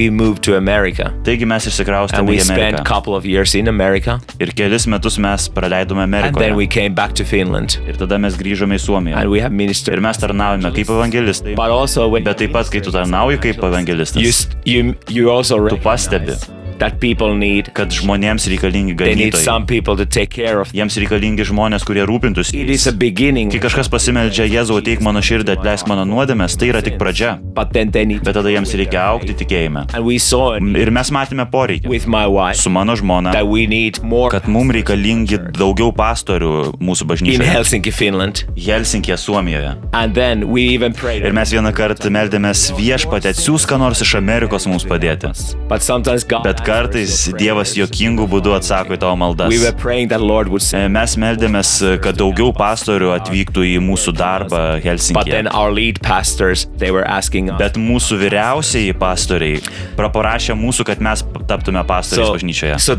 Taigi 1.27 1.47
mes 1.49 1.67
išsikraustėme 1.67 2.37
į 2.37 2.43
Ameriką. 2.47 2.83
Ir 4.39 4.53
kelis 4.57 4.87
metus 4.87 5.19
mes 5.19 5.49
praleidome 5.49 5.72
And 5.73 5.91
then 5.91 5.99
Amerikoje. 6.09 6.57
we 6.57 6.67
came 6.67 6.95
back 6.95 7.15
to 7.15 7.25
Finland. 7.25 7.79
Ir 7.89 7.97
tada 7.97 8.19
mes 8.21 8.37
grįžome 8.37 8.77
į 8.77 8.83
Suomiją. 8.83 9.23
Ir 9.93 10.01
mes 10.05 10.19
tarnavome 10.21 10.73
kaip 10.77 10.91
evangelistai. 10.93 11.57
But 11.57 11.73
also 11.73 12.09
when 12.09 12.25
Bet 12.25 12.39
taip 12.39 12.53
pat, 12.53 12.71
kai 12.71 12.81
tu 12.85 12.93
tarnauji 12.95 13.41
kaip 13.43 13.63
evangelistas, 13.65 14.49
tu 15.69 15.79
pastebi, 15.83 16.37
need 17.39 17.71
kad 17.77 17.93
žmonėms 17.93 18.47
reikalingi 18.51 18.95
ganytojai. 18.99 20.69
Jiems 20.73 20.99
reikalingi 21.03 21.47
žmonės, 21.49 21.85
kurie 21.87 22.05
rūpintųsi. 22.09 22.57
It 22.63 22.71
is 22.71 22.87
jais. 22.87 22.93
a 22.93 22.97
beginning, 22.97 23.53
Kai 23.53 23.61
kažkas 23.63 23.91
pasimeldžia, 23.93 24.47
Jėzau, 24.51 24.79
ateik 24.81 25.03
mano 25.05 25.23
širdį, 25.25 25.57
atleisk 25.57 25.89
mano 25.91 26.05
nuodėmės, 26.09 26.57
tai 26.59 26.71
yra 26.73 26.83
tik 26.85 26.99
pradžia. 27.01 27.37
Bet 27.53 28.35
tada 28.35 28.53
jiems 28.53 28.73
reikia 28.79 29.05
aukti 29.13 29.37
tikėjime. 29.37 29.87
And 29.93 30.07
we 30.07 30.19
saw 30.23 30.57
it 30.57 30.63
Ir 30.63 30.91
mes 30.95 31.11
matėme 31.15 31.45
poreikį 31.53 32.01
su 32.59 32.73
mano 32.73 32.97
žmona, 32.99 33.35
kad 34.33 34.49
mums 34.51 34.77
reikalingi 34.79 35.39
daugiau 35.59 35.93
pastorių 35.97 36.53
mūsų 36.83 37.09
bažnyčioje. 37.11 37.51
Helsinkė, 38.57 39.17
Suomijoje. 39.21 39.75
And 39.93 40.15
then 40.15 40.49
we 40.51 40.69
even 40.75 40.93
prayed. 40.97 41.27
Ir 41.27 41.35
mes 41.37 41.53
vieną 41.53 41.73
kartą 41.77 42.11
meldėmės 42.13 42.71
viešpatę, 42.79 43.33
atsiūs 43.35 43.67
ką 43.69 43.79
nors 43.83 44.03
iš 44.05 44.17
Amerikos 44.21 44.67
mums 44.71 44.87
padėti. 44.89 45.33
Bet 45.69 46.62
Kartais 46.63 47.27
Dievas 47.39 47.73
jokingų 47.77 48.27
būdų 48.31 48.53
atsako 48.57 48.95
į 48.95 48.99
tavo 49.03 49.17
maldas. 49.19 49.51
E, 50.79 50.83
Mes 50.93 51.17
meldėmės, 51.19 51.71
kad 52.05 52.17
daugiau 52.21 52.53
pastorių 52.55 53.11
atvyktų 53.17 53.65
į 53.67 53.81
mūsų 53.83 54.15
darbą 54.15 54.61
us. 54.79 55.09
Bet 57.59 57.79
mūsų 57.81 58.19
vyriausiai 58.23 58.93
pastoriai 58.99 59.59
praprašė 59.99 60.55
mūsų, 60.59 60.87
kad 60.93 61.03
mes 61.03 61.25
taptume 61.51 61.83
pastoriais 61.89 62.29
So, 62.31 62.37
bažnyčioje. 62.39 62.79
so. 62.79 62.97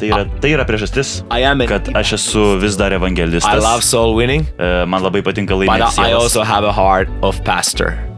Tai 0.00 0.06
yra, 0.12 0.24
tai 0.42 0.52
yra 0.56 0.66
priežastis, 0.68 1.22
kad 1.70 1.88
aš 1.96 2.12
esu 2.18 2.44
vis 2.60 2.76
dar 2.76 2.92
evangelistas. 2.92 3.48
E, 4.60 4.84
Man 4.90 5.02
labai 5.02 5.22
patinka 5.24 5.56
laimėti 5.56 5.96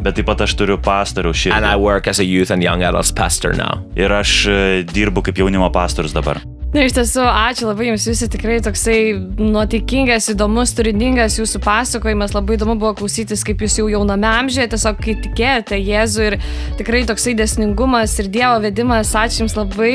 Bet 0.02 0.18
taip 0.18 0.26
pat 0.26 0.40
aš 0.47 0.56
turiu 0.59 0.78
pastorių 0.82 1.30
And 1.54 1.64
I 1.64 1.75
širdį. 1.75 1.80
work 1.80 2.09
as 2.09 2.18
a 2.18 2.25
youth 2.26 2.50
and 2.50 2.62
young 2.62 2.82
adults 2.82 3.12
pastor 3.12 3.54
now. 3.54 3.82
Ir 3.97 4.11
aš 4.12 4.47
e, 4.50 4.59
dirbu 4.88 5.23
kaip 5.23 5.38
jaunimo 5.38 5.71
pastorius 5.73 6.12
dabar. 6.16 6.40
Na, 6.73 6.87
iš 6.88 6.94
tiesų, 6.97 7.21
ačiū 7.28 7.66
labai 7.68 7.90
Jums, 7.90 8.06
Jūs 8.09 8.23
tikrai 8.32 8.54
toksai 8.64 9.12
nuotikingas, 9.37 10.30
įdomus, 10.32 10.71
turiningas 10.73 11.35
Jūsų 11.37 11.59
pasakojimas. 11.61 12.32
Labai 12.32 12.56
įdomu 12.56 12.78
buvo 12.80 12.94
klausytis, 12.97 13.42
kaip 13.44 13.61
Jūs 13.61 13.75
jau 13.82 13.90
jauname 13.92 14.25
amžiuje 14.25 14.71
tiesiog, 14.73 14.97
kai 15.04 15.12
tikėjote 15.21 15.76
Jėzų 15.76 16.25
ir 16.30 16.37
tikrai 16.78 17.02
toksai 17.11 17.35
desningumas 17.37 18.14
ir 18.23 18.30
Dievo 18.32 18.54
vedimas. 18.64 19.11
Ačiū 19.12 19.42
Jums 19.42 19.56
labai. 19.59 19.90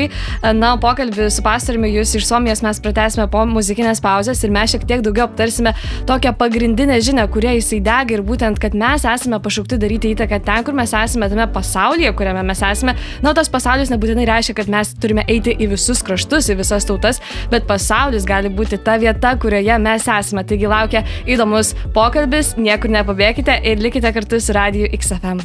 Na, 0.54 0.76
pokalbį 0.78 1.26
su 1.34 1.42
pastoriumi 1.42 1.90
Jūs 1.96 2.14
iš 2.20 2.28
Suomijos 2.30 2.62
mes 2.62 2.78
pratęsime 2.84 3.26
po 3.32 3.42
muzikinės 3.50 3.98
pauzės 4.04 4.44
ir 4.46 4.54
mes 4.54 4.70
šiek 4.70 4.86
tiek 4.86 5.02
daugiau 5.02 5.26
aptarsime 5.26 5.74
tokią 6.06 6.30
pagrindinę 6.38 7.00
žinią, 7.02 7.26
kuria 7.34 7.56
jisai 7.58 7.80
dega 7.82 8.14
ir 8.14 8.22
būtent, 8.22 8.62
kad 8.62 8.78
mes 8.78 9.02
esame 9.02 9.42
pašaukti 9.42 9.80
daryti 9.82 9.97
įtaką 10.04 10.38
ten, 10.44 10.64
kur 10.66 10.76
mes 10.78 10.92
esame, 10.94 11.28
tame 11.30 11.46
pasaulyje, 11.54 12.12
kuriame 12.18 12.42
mes 12.46 12.62
esame. 12.62 12.94
Na, 13.24 13.34
tas 13.36 13.50
pasaulis 13.52 13.92
nebūtinai 13.92 14.26
reiškia, 14.28 14.56
kad 14.60 14.70
mes 14.72 14.94
turime 15.02 15.24
eiti 15.28 15.54
į 15.54 15.70
visus 15.74 16.02
kraštus, 16.06 16.50
į 16.52 16.58
visas 16.60 16.86
tautas, 16.88 17.22
bet 17.52 17.66
pasaulis 17.68 18.26
gali 18.28 18.52
būti 18.52 18.80
ta 18.84 18.98
vieta, 19.00 19.34
kurioje 19.40 19.78
mes 19.82 20.08
esame. 20.18 20.44
Taigi 20.48 20.70
laukia 20.70 21.04
įdomus 21.26 21.74
pokalbis, 21.96 22.54
niekur 22.56 22.92
nepabėkite 22.94 23.60
ir 23.66 23.82
likite 23.82 24.12
kartu 24.14 24.40
su 24.40 24.56
Radio 24.56 24.88
XFM. 24.98 25.42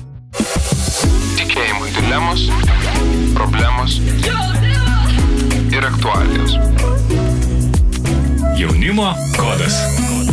Tikėjimui 1.39 1.91
dilemos, 1.97 2.47
problemos 3.37 3.99
ir 5.73 5.85
aktualijos. 5.89 6.57
Jaunimo 8.57 9.13
kodas. 9.37 10.32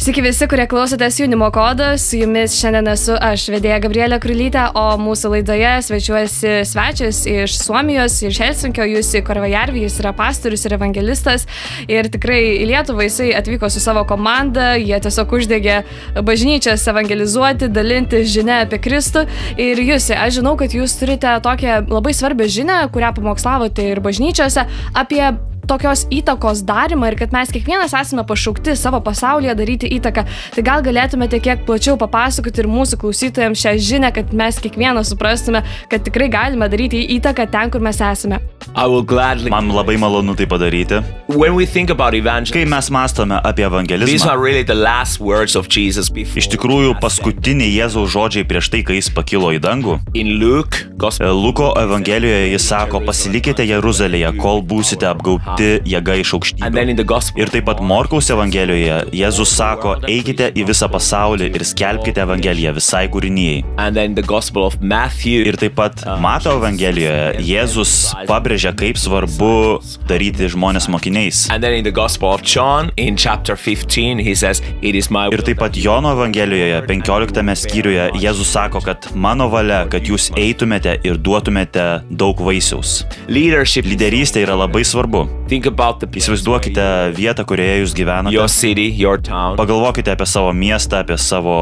Sveiki 0.00 0.22
visi, 0.24 0.46
kurie 0.48 0.64
klausotės 0.64 1.18
jaunimo 1.20 1.50
kodo, 1.52 1.90
su 2.00 2.16
jumis 2.16 2.54
šiandien 2.56 2.86
esu 2.88 3.18
aš, 3.20 3.42
vedėja 3.52 3.82
Gabrielė 3.84 4.16
Krulytė, 4.22 4.62
o 4.72 4.94
mūsų 4.96 5.34
laidoje 5.34 5.72
svečiuosi 5.84 6.54
svečias 6.64 7.18
iš 7.28 7.58
Suomijos, 7.60 8.16
iš 8.24 8.38
Helsinkio, 8.40 8.86
Jūsi 8.88 9.20
Korvajarvi, 9.26 9.82
jis 9.84 9.98
yra 10.00 10.14
pastorius 10.16 10.64
ir 10.64 10.78
evangelistas. 10.78 11.44
Ir 11.84 12.08
tikrai 12.08 12.38
į 12.62 12.70
Lietuvą 12.70 13.10
jisai 13.10 13.28
atvyko 13.42 13.68
su 13.68 13.84
savo 13.84 14.06
komanda, 14.08 14.70
jie 14.80 14.96
tiesiog 15.04 15.36
uždegė 15.36 15.76
bažnyčias 16.24 16.88
evangelizuoti, 16.94 17.68
dalinti 17.68 18.24
žinę 18.24 18.62
apie 18.64 18.80
Kristų. 18.80 19.28
Ir 19.60 19.84
Jūsi, 19.84 20.16
aš 20.16 20.40
žinau, 20.40 20.56
kad 20.56 20.72
jūs 20.72 20.96
turite 20.96 21.36
tokią 21.44 21.82
labai 21.92 22.16
svarbią 22.16 22.48
žinę, 22.48 22.82
kurią 22.96 23.12
pamokslavote 23.20 23.92
ir 23.92 24.00
bažnyčiose 24.08 24.64
apie 24.96 25.26
tokios 25.70 26.04
įtakos 26.10 26.64
darimą 26.66 27.12
ir 27.12 27.16
kad 27.20 27.34
mes 27.34 27.52
kiekvienas 27.54 27.94
esame 27.94 28.24
pašaukti 28.26 28.74
savo 28.78 28.98
pasaulyje 29.06 29.54
daryti 29.58 29.90
įtaką. 29.98 30.24
Tai 30.56 30.64
gal 30.66 30.82
galėtumėte 30.86 31.38
kiek 31.42 31.62
plačiau 31.68 31.94
papasakoti 32.00 32.64
ir 32.64 32.68
mūsų 32.70 32.98
klausytojams 33.04 33.62
šią 33.62 33.76
žinią, 33.90 34.10
kad 34.16 34.34
mes 34.36 34.58
kiekvienas 34.62 35.12
suprastume, 35.12 35.62
kad 35.92 36.02
tikrai 36.06 36.26
galime 36.32 36.66
daryti 36.72 37.04
įtaką 37.18 37.46
ten, 37.52 37.70
kur 37.70 37.84
mes 37.84 38.00
esame. 38.02 38.40
I 38.74 38.86
will 38.86 39.06
gladly. 39.06 39.50
Man 39.50 39.70
labai 39.74 39.96
malonu 39.98 40.34
tai 40.38 40.46
padaryti. 40.50 41.00
When 41.28 41.54
we 41.54 41.66
think 41.66 41.90
about 41.90 42.12
Kai 42.12 42.18
evangelism, 42.18 42.70
mes 42.70 42.90
mastome 42.90 43.38
apie 43.38 43.62
these 43.62 43.70
evangelizmą, 43.70 44.30
are 44.30 44.38
really 44.38 44.64
the 44.64 44.74
last 44.74 45.20
words 45.20 45.56
of 45.56 45.68
Jesus 45.68 46.10
before. 46.10 46.42
iš 46.42 46.50
tikrųjų 46.54 46.96
paskutiniai 47.02 47.70
Jėzaus 47.78 48.10
žodžiai 48.10 48.46
prieš 48.48 48.70
tai, 48.74 48.82
kai 48.82 48.98
jis 48.98 49.10
pakilo 49.14 49.52
į 49.54 49.60
dangų. 49.62 49.98
In 50.14 50.38
Luke, 50.42 50.86
Luko 51.20 51.72
evangelijoje 51.78 52.50
jis 52.52 52.66
sako, 52.72 53.00
pasilikite 53.06 53.66
Jeruzalėje, 53.66 54.34
kol 54.38 54.62
būsite 54.62 55.06
apgauti 55.10 55.59
jėga 55.84 56.14
iš 56.20 56.32
aukštybių. 56.36 57.36
Ir 57.40 57.50
taip 57.52 57.64
pat 57.68 57.80
Morkaus 57.80 58.30
evangelijoje 58.32 58.98
Jėzus 59.16 59.52
sako, 59.56 59.96
eikite 60.08 60.50
į 60.56 60.64
visą 60.68 60.88
pasaulį 60.92 61.50
ir 61.56 61.64
skelbkite 61.64 62.22
evangeliją 62.24 62.74
visai 62.76 63.06
kūrinyjei. 63.08 63.64
and 63.78 63.96
then 63.96 64.14
the 64.14 64.22
Gospel 64.22 64.64
of 64.64 64.76
Matthew, 64.80 65.44
Ir 65.46 65.56
taip 65.56 65.74
pat 65.76 66.04
Mato 66.20 66.50
evangelijoje 66.58 67.40
Jėzus 67.46 68.14
pabrėžia, 68.28 68.72
kaip 68.76 68.96
svarbu 68.96 69.80
daryti 70.08 70.48
žmonės 70.50 70.88
mokiniais. 70.88 71.48
and 71.50 71.62
then 71.62 71.72
in 71.74 71.84
the 71.84 71.90
Gospel 71.92 72.32
of 72.34 72.42
John, 72.42 72.90
in 72.96 73.16
chapter 73.16 73.56
15, 73.56 74.18
he 74.18 74.34
says, 74.34 74.62
"It 74.82 74.94
is 74.94 75.10
my 75.10 75.28
Ir 75.32 75.42
taip 75.42 75.58
pat 75.58 75.72
Jono 75.76 76.12
evangelijoje 76.16 76.86
15 76.86 77.54
skyriuje 77.56 78.10
Jėzus 78.20 78.50
sako, 78.52 78.80
kad 78.80 79.06
mano 79.14 79.48
valia, 79.48 79.86
kad 79.90 80.02
jūs 80.02 80.30
eitumėte 80.36 80.98
ir 81.04 81.16
duotumėte 81.16 82.02
daug 82.10 82.36
vaisiaus. 82.38 83.04
leadership." 83.28 83.84
Lyderystė 83.84 84.44
yra 84.46 84.54
labai 84.56 84.82
svarbu. 84.84 85.28
Think 85.50 85.66
about 85.66 85.98
the 85.98 86.06
place 86.06 86.22
Įsivaizduokite 86.22 86.82
vietą, 87.16 87.42
kurioje 87.42 87.80
jūs 87.82 87.92
gyvenate. 87.98 88.30
your 88.30 88.46
city, 88.48 88.84
your 88.94 89.18
town. 89.18 89.56
Pagalvokite 89.58 90.12
apie 90.14 90.26
savo 90.30 90.52
miestą, 90.54 91.00
apie 91.02 91.16
savo... 91.18 91.54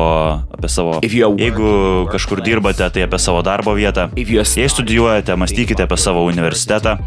Apie 0.52 0.68
savo 0.68 0.98
jeigu 1.00 1.70
kažkur 2.12 2.42
dirbate, 2.44 2.84
tai 2.92 3.06
apie 3.06 3.18
savo 3.18 3.40
darbo 3.42 3.72
vietą. 3.72 4.10
Jei 4.18 4.68
studijuojate, 4.68 5.32
mąstykite 5.40 5.86
apie 5.86 5.96
savo 5.96 6.26
universitetą. 6.28 6.98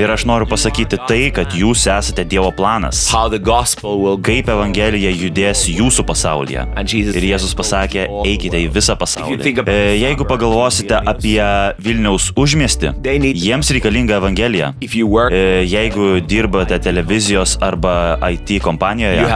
Ir 0.00 0.10
aš 0.10 0.24
noriu 0.26 0.48
pasakyti 0.50 0.98
tai, 1.06 1.30
kad 1.30 1.54
jūs 1.54 1.86
esate 1.86 2.24
Dievo 2.26 2.50
planas. 2.56 3.04
how 3.12 3.28
the 3.28 3.38
gospel 3.38 4.00
will 4.02 4.16
go. 4.16 4.32
Kaip 4.32 4.48
Evangelija 4.50 5.12
judės 5.14 5.68
jūsų 5.70 6.02
pasaulyje. 6.10 6.66
Ir 7.14 7.28
Jėzus 7.30 7.54
pasakė, 7.54 8.08
eikite 8.26 8.58
į 8.64 8.72
visą 8.74 8.98
pasaulį. 8.98 9.38
E, 9.68 9.78
Jeigu 10.02 10.26
pagalvosite 10.26 10.98
apie 10.98 11.38
Vilniaus 11.78 12.32
need- 12.34 13.38
jiems 13.38 13.70
reikalinga 13.70 14.18
Evangelija. 14.18 14.74
E, 14.82 15.64
Jeigu 15.84 16.20
dirbate 16.28 16.78
televizijos 16.80 17.58
arba 17.60 18.16
IT 18.32 18.56
kompanijoje, 18.64 19.26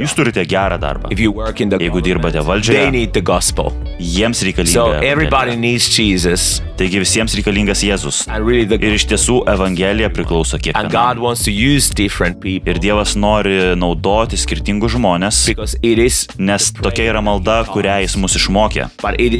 jūs 0.00 0.14
turite 0.16 0.46
gerą 0.48 0.78
darbą. 0.80 1.12
Jeigu 1.12 2.00
dirbate 2.00 2.40
valdžioje, 2.46 2.88
jiems 4.00 4.40
reikalinga. 4.48 4.72
So 4.72 4.88
everybody 4.96 5.52
Evangelija. 5.52 5.60
needs 5.60 5.92
Jesus, 5.98 6.62
Taigi 6.80 6.96
visiems 7.02 7.34
reikalingas 7.36 7.82
Jėzus. 7.84 8.22
Ir 8.80 8.94
iš 8.96 9.04
tiesų 9.10 9.34
Evangelija 9.52 10.08
priklauso 10.16 10.56
kiekvienam. 10.56 11.18
Ir 12.70 12.80
Dievas 12.80 13.12
nori 13.20 13.58
naudoti 13.76 14.38
skirtingus 14.40 14.94
žmonės, 14.94 15.42
nes 16.40 16.68
tokia 16.78 17.10
yra 17.10 17.20
malda, 17.24 17.58
kurią 17.68 17.98
jis 18.06 18.16
mus 18.22 18.38
išmokė. 18.40 18.86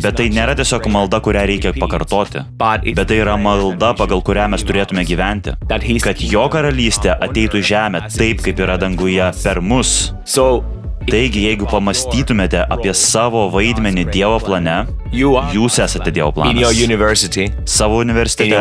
Bet 0.04 0.18
tai 0.20 0.26
nėra 0.36 0.52
tiesiog 0.58 0.90
malda, 0.92 1.22
kurią 1.24 1.46
reikia 1.48 1.72
pakartoti. 1.80 2.44
Bet 2.60 3.08
tai 3.08 3.22
yra 3.22 3.38
malda, 3.40 3.94
pagal 3.96 4.20
kurią 4.26 4.50
mes 4.52 4.66
turėtume 4.68 5.06
gyventi. 5.08 5.56
Kad 6.04 6.20
jo 6.20 6.44
karalystė 6.52 7.14
ateitų 7.14 7.62
į 7.62 7.68
žemę 7.72 8.04
taip, 8.14 8.44
kaip 8.44 8.60
yra 8.66 8.76
danguje 8.80 9.30
per 9.42 9.62
mus. 9.62 10.12
So 10.24 10.79
Taigi, 11.08 11.46
jeigu 11.48 11.66
pamastytumėte 11.70 12.60
apie 12.70 12.92
savo 12.94 13.46
vaidmenį 13.50 14.04
Dievo 14.12 14.36
plane, 14.44 14.84
jūs 15.10 15.78
esate 15.82 16.12
Dievo 16.14 16.30
planas. 16.36 16.54
university, 16.84 17.48
Savo 17.66 17.96
universitete, 18.04 18.60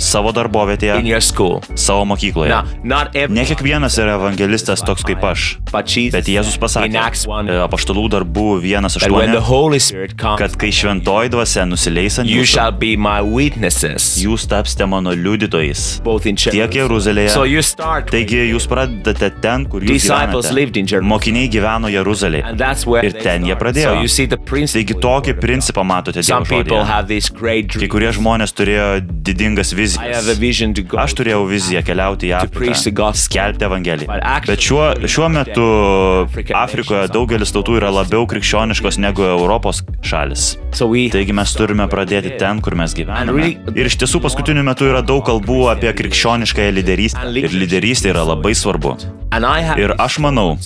savo 0.00 0.30
darbovietėje, 0.32 0.94
savo 1.76 2.04
mokykloje. 2.08 2.48
Ne 3.28 3.44
kiekvienas 3.44 3.98
yra 4.00 4.14
evangelistas 4.16 4.80
toks 4.86 5.02
kaip 5.04 5.20
aš. 5.26 5.58
Bet 6.14 6.30
Jėzus 6.30 6.56
pasakė, 6.62 6.96
Acts 7.02 7.26
1 7.28 7.50
e, 7.50 7.58
apaštalų 7.66 8.06
darbų 8.14 8.46
vienas 8.62 8.96
Spirit 9.90 10.14
comes, 10.16 10.38
kad 10.40 10.56
kai 10.60 10.70
šventoji 10.72 11.28
dvasia 11.34 11.66
nusileis 11.68 12.18
ant 12.22 12.28
jūsų, 12.30 12.56
jūs 14.24 14.46
tapsite 14.48 14.86
mano 14.88 15.12
liudytojais. 15.12 16.00
Tiek 16.56 16.70
Jeruzalėje. 16.80 17.34
Taigi 18.10 18.40
jūs 18.54 18.66
pradedate 18.70 19.30
ten, 19.42 19.66
kur 19.66 19.82
jūs 19.84 19.90
gyvenate. 20.08 20.40
Jerusalem. 20.90 21.10
Mokiniai 21.40 21.48
gyveno 21.48 21.88
Jeruzalėje. 21.88 22.44
Ir 23.06 23.14
ten 23.22 23.44
jie 23.48 23.56
pradėjo. 23.56 23.94
Taigi 24.70 24.96
tokį 25.00 25.34
principą 25.40 25.84
matote 25.86 26.20
Dievo 26.20 26.44
žodėje. 26.44 27.30
Kai 27.80 27.88
kurie 27.90 28.10
žmonės 28.12 28.52
turėjo 28.56 28.88
didingas 29.00 29.72
vizijas. 29.76 30.28
Aš 31.00 31.14
turėjau 31.18 31.44
viziją 31.48 31.82
keliauti 31.86 32.30
į 32.30 32.34
Afriką, 32.40 33.10
skelbti 33.16 33.66
Evangeliją. 33.68 34.18
Bet 34.46 34.64
šiuo, 34.66 34.84
šiuo 35.08 35.30
metu 35.32 35.68
Afrikoje 36.56 37.06
daugelis 37.14 37.54
tautų 37.54 37.78
yra 37.80 37.92
labiau 37.94 38.26
krikščioniškos 38.30 39.00
negu 39.00 39.24
Europos 39.28 39.82
šalis. 40.04 40.52
Taigi 40.76 41.36
mes 41.36 41.56
turime 41.56 41.88
pradėti 41.90 42.34
ten, 42.40 42.60
kur 42.64 42.76
mes 42.78 42.94
gyvename. 42.96 43.54
Ir 43.74 43.88
iš 43.90 43.96
tiesų 44.02 44.20
paskutiniu 44.24 44.64
metu 44.66 44.88
yra 44.90 45.00
daug 45.06 45.24
kalbų 45.26 45.70
apie 45.72 45.94
krikščioniškąją 46.02 46.76
lyderystę. 46.80 47.26
Ir 47.40 47.56
lyderystė 47.56 48.12
yra 48.14 48.26
labai 48.34 48.52
svarbu. 48.58 48.96
Ir 49.30 49.92
aš 50.02 50.16
manau, 50.18 50.56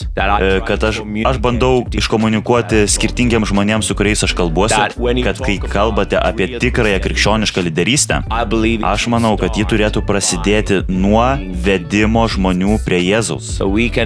kad 0.66 0.84
aš, 0.84 1.00
aš 1.30 1.40
bandau 1.42 1.84
iškomunikuoti 1.94 2.84
skirtingiams 2.90 3.50
žmonėms, 3.50 3.88
su 3.88 3.96
kuriais 3.98 4.24
aš 4.26 4.34
kalbuosi, 4.38 4.78
kad 5.24 5.42
kai 5.44 5.56
kalbate 5.62 6.18
apie 6.20 6.58
tikrąją 6.62 7.00
krikščionišką 7.04 7.64
lyderystę, 7.68 8.22
aš 8.30 9.06
manau, 9.12 9.34
kad 9.40 9.58
ji 9.58 9.66
turėtų 9.70 10.04
prasidėti 10.06 10.82
nuo 10.92 11.24
vedimo 11.64 12.26
žmonių 12.30 12.78
prie 12.86 13.00
Jėzaus, 13.04 13.56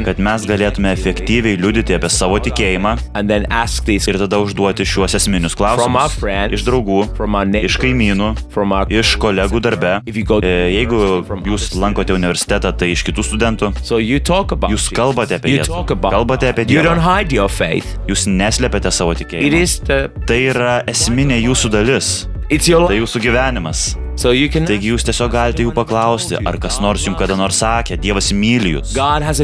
kad 0.09 0.23
mes 0.23 0.47
galėtume 0.49 0.93
efektyviai 0.95 1.59
liudyti 1.61 1.97
apie 1.97 2.11
savo 2.13 2.41
tikėjimą 2.43 2.97
ir 3.99 4.21
tada 4.25 4.41
užduoti 4.43 4.87
šiuos 4.89 5.17
esminius 5.19 5.57
klausimus 5.59 6.19
iš 6.55 6.65
draugų, 6.67 7.01
iš 7.63 7.79
kaimynų, 7.81 8.31
iš 8.95 9.15
kolegų 9.21 9.61
darbe. 9.65 9.93
E, 10.09 10.53
jeigu 10.75 11.01
jūs 11.49 11.71
lankote 11.79 12.15
universitetą, 12.17 12.73
tai 12.77 12.93
iš 12.95 13.05
kitų 13.09 13.25
studentų. 13.27 13.71
Jūs 14.73 14.89
kalbate 14.95 15.39
apie 15.39 15.57
Jėzų. 15.59 15.85
Kalbate 16.09 16.48
apie 16.53 16.67
Dievą. 16.69 16.97
Jūs 18.09 18.27
neslepiate 18.31 18.93
savo 18.95 19.15
tikėjimą. 19.19 19.47
Tai 20.29 20.43
yra 20.51 20.81
esminė 20.91 21.41
jūsų 21.45 21.73
dalis. 21.77 22.13
Tai 22.49 22.97
jūsų 22.97 23.21
gyvenimas. 23.21 23.91
So 24.19 24.33
can... 24.51 24.65
Taigi 24.67 24.89
jūs 24.91 25.05
tiesiog 25.07 25.31
galite 25.31 25.63
jų 25.63 25.71
paklausti, 25.77 26.35
ar 26.43 26.57
kas 26.59 26.81
nors 26.83 27.05
jums 27.07 27.21
kada 27.21 27.37
nors 27.39 27.61
sakė, 27.63 27.95
Dievas 28.03 28.33
myli 28.35 28.73
jūs. 28.75 28.97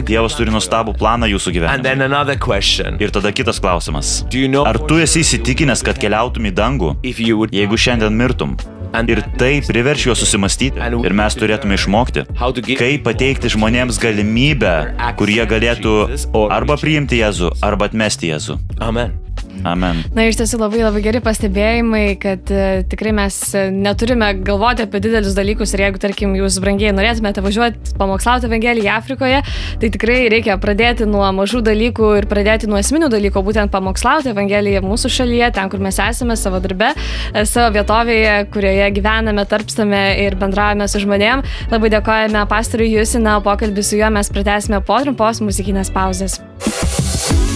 Dievas 0.09 0.35
turi 0.35 0.51
nuostabų 0.51 0.97
planą 0.99 1.29
jūsų 1.31 1.55
gyvenime. 1.55 2.99
Ir 2.99 3.15
tada 3.15 3.31
kitas 3.31 3.63
klausimas. 3.63 4.25
You 4.35 4.51
know 4.51 4.67
ar 4.67 4.81
tu 4.83 4.99
esi 4.99 5.23
įsitikinęs, 5.23 5.85
kad 5.87 6.01
keliautum 6.03 6.51
į 6.51 6.57
dangų, 6.59 6.97
would... 7.37 7.55
jeigu 7.55 7.79
šiandien 7.79 8.19
mirtum? 8.19 8.57
Ir 9.11 9.23
tai 9.41 9.59
priverš 9.67 10.07
juos 10.09 10.23
susimastyti. 10.23 10.79
Ir 10.79 11.17
mes 11.17 11.39
turėtume 11.39 11.79
išmokti, 11.79 12.27
kaip 12.79 13.05
pateikti 13.07 13.51
žmonėms 13.57 13.99
galimybę, 14.03 14.77
kur 15.19 15.33
jie 15.33 15.45
galėtų 15.51 15.99
arba 16.55 16.79
priimti 16.81 17.23
Jėzų, 17.23 17.57
arba 17.65 17.91
atmesti 17.91 18.31
Jėzų. 18.33 18.61
Amen. 18.85 19.24
Amen. 19.65 20.03
Na, 20.17 20.27
iš 20.29 20.39
tiesų 20.41 20.61
labai 20.61 20.83
labai 20.83 21.03
geri 21.05 21.23
pastebėjimai, 21.25 22.05
kad 22.23 22.51
uh, 22.53 22.83
tikrai 22.91 23.15
mes 23.17 23.39
neturime 23.75 24.33
galvoti 24.45 24.85
apie 24.85 25.01
didelius 25.05 25.37
dalykus 25.37 25.75
ir 25.75 25.85
jeigu, 25.87 26.01
tarkim, 26.03 26.35
jūs 26.39 26.59
brangiai 26.63 26.93
norėtumėte 26.97 27.45
važiuoti 27.45 27.95
pamokslauti 27.99 28.49
Evangeliją 28.49 28.99
Afrikoje, 28.99 29.41
tai 29.81 29.91
tikrai 29.95 30.19
reikia 30.33 30.57
pradėti 30.61 31.07
nuo 31.09 31.25
mažų 31.37 31.63
dalykų 31.67 32.11
ir 32.21 32.29
pradėti 32.31 32.69
nuo 32.71 32.79
esminių 32.81 33.11
dalykų, 33.13 33.43
būtent 33.47 33.73
pamokslauti 33.75 34.33
Evangeliją 34.35 34.83
mūsų 34.85 35.13
šalyje, 35.19 35.51
ten, 35.57 35.71
kur 35.73 35.83
mes 35.85 35.99
esame, 36.03 36.37
savo 36.41 36.61
darbe, 36.65 36.93
e, 36.95 37.45
savo 37.49 37.73
vietovėje, 37.77 38.37
kurioje 38.55 38.91
gyvename, 38.99 39.47
tarpstame 39.51 40.05
ir 40.25 40.39
bendravime 40.41 40.89
su 40.91 41.03
žmonėm. 41.05 41.45
Labai 41.73 41.93
dėkojame 41.95 42.45
pastoriui 42.51 42.93
Jusina, 42.97 43.39
pokalbį 43.45 43.87
su 43.87 43.99
juo 44.01 44.11
mes 44.15 44.33
pratęsime 44.35 44.83
po 44.87 45.01
trumpos 45.05 45.43
muzikinės 45.45 45.93
pauzės. 45.95 46.41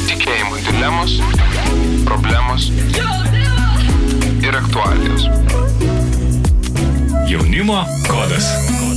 Tikėjimui 0.08 0.64
dilemos 0.70 1.18
problemos 2.20 2.72
ir 4.42 4.56
aktualijos. 4.56 5.30
Jaunimo 7.28 7.87
kodas. 8.08 8.88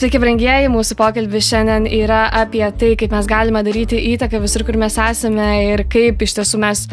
Sveiki, 0.00 0.16
brangieji, 0.16 0.68
mūsų 0.72 0.94
pokalbis 0.96 1.44
šiandien 1.50 1.84
yra 1.84 2.22
apie 2.32 2.62
tai, 2.80 2.94
kaip 2.96 3.12
mes 3.12 3.26
galime 3.28 3.60
daryti 3.60 3.98
įtaką 4.14 4.38
visur, 4.40 4.62
kur 4.64 4.78
mes 4.80 4.94
esame 4.96 5.48
ir 5.66 5.82
kaip 5.92 6.22
iš 6.24 6.32
tiesų 6.38 6.60
mes 6.62 6.86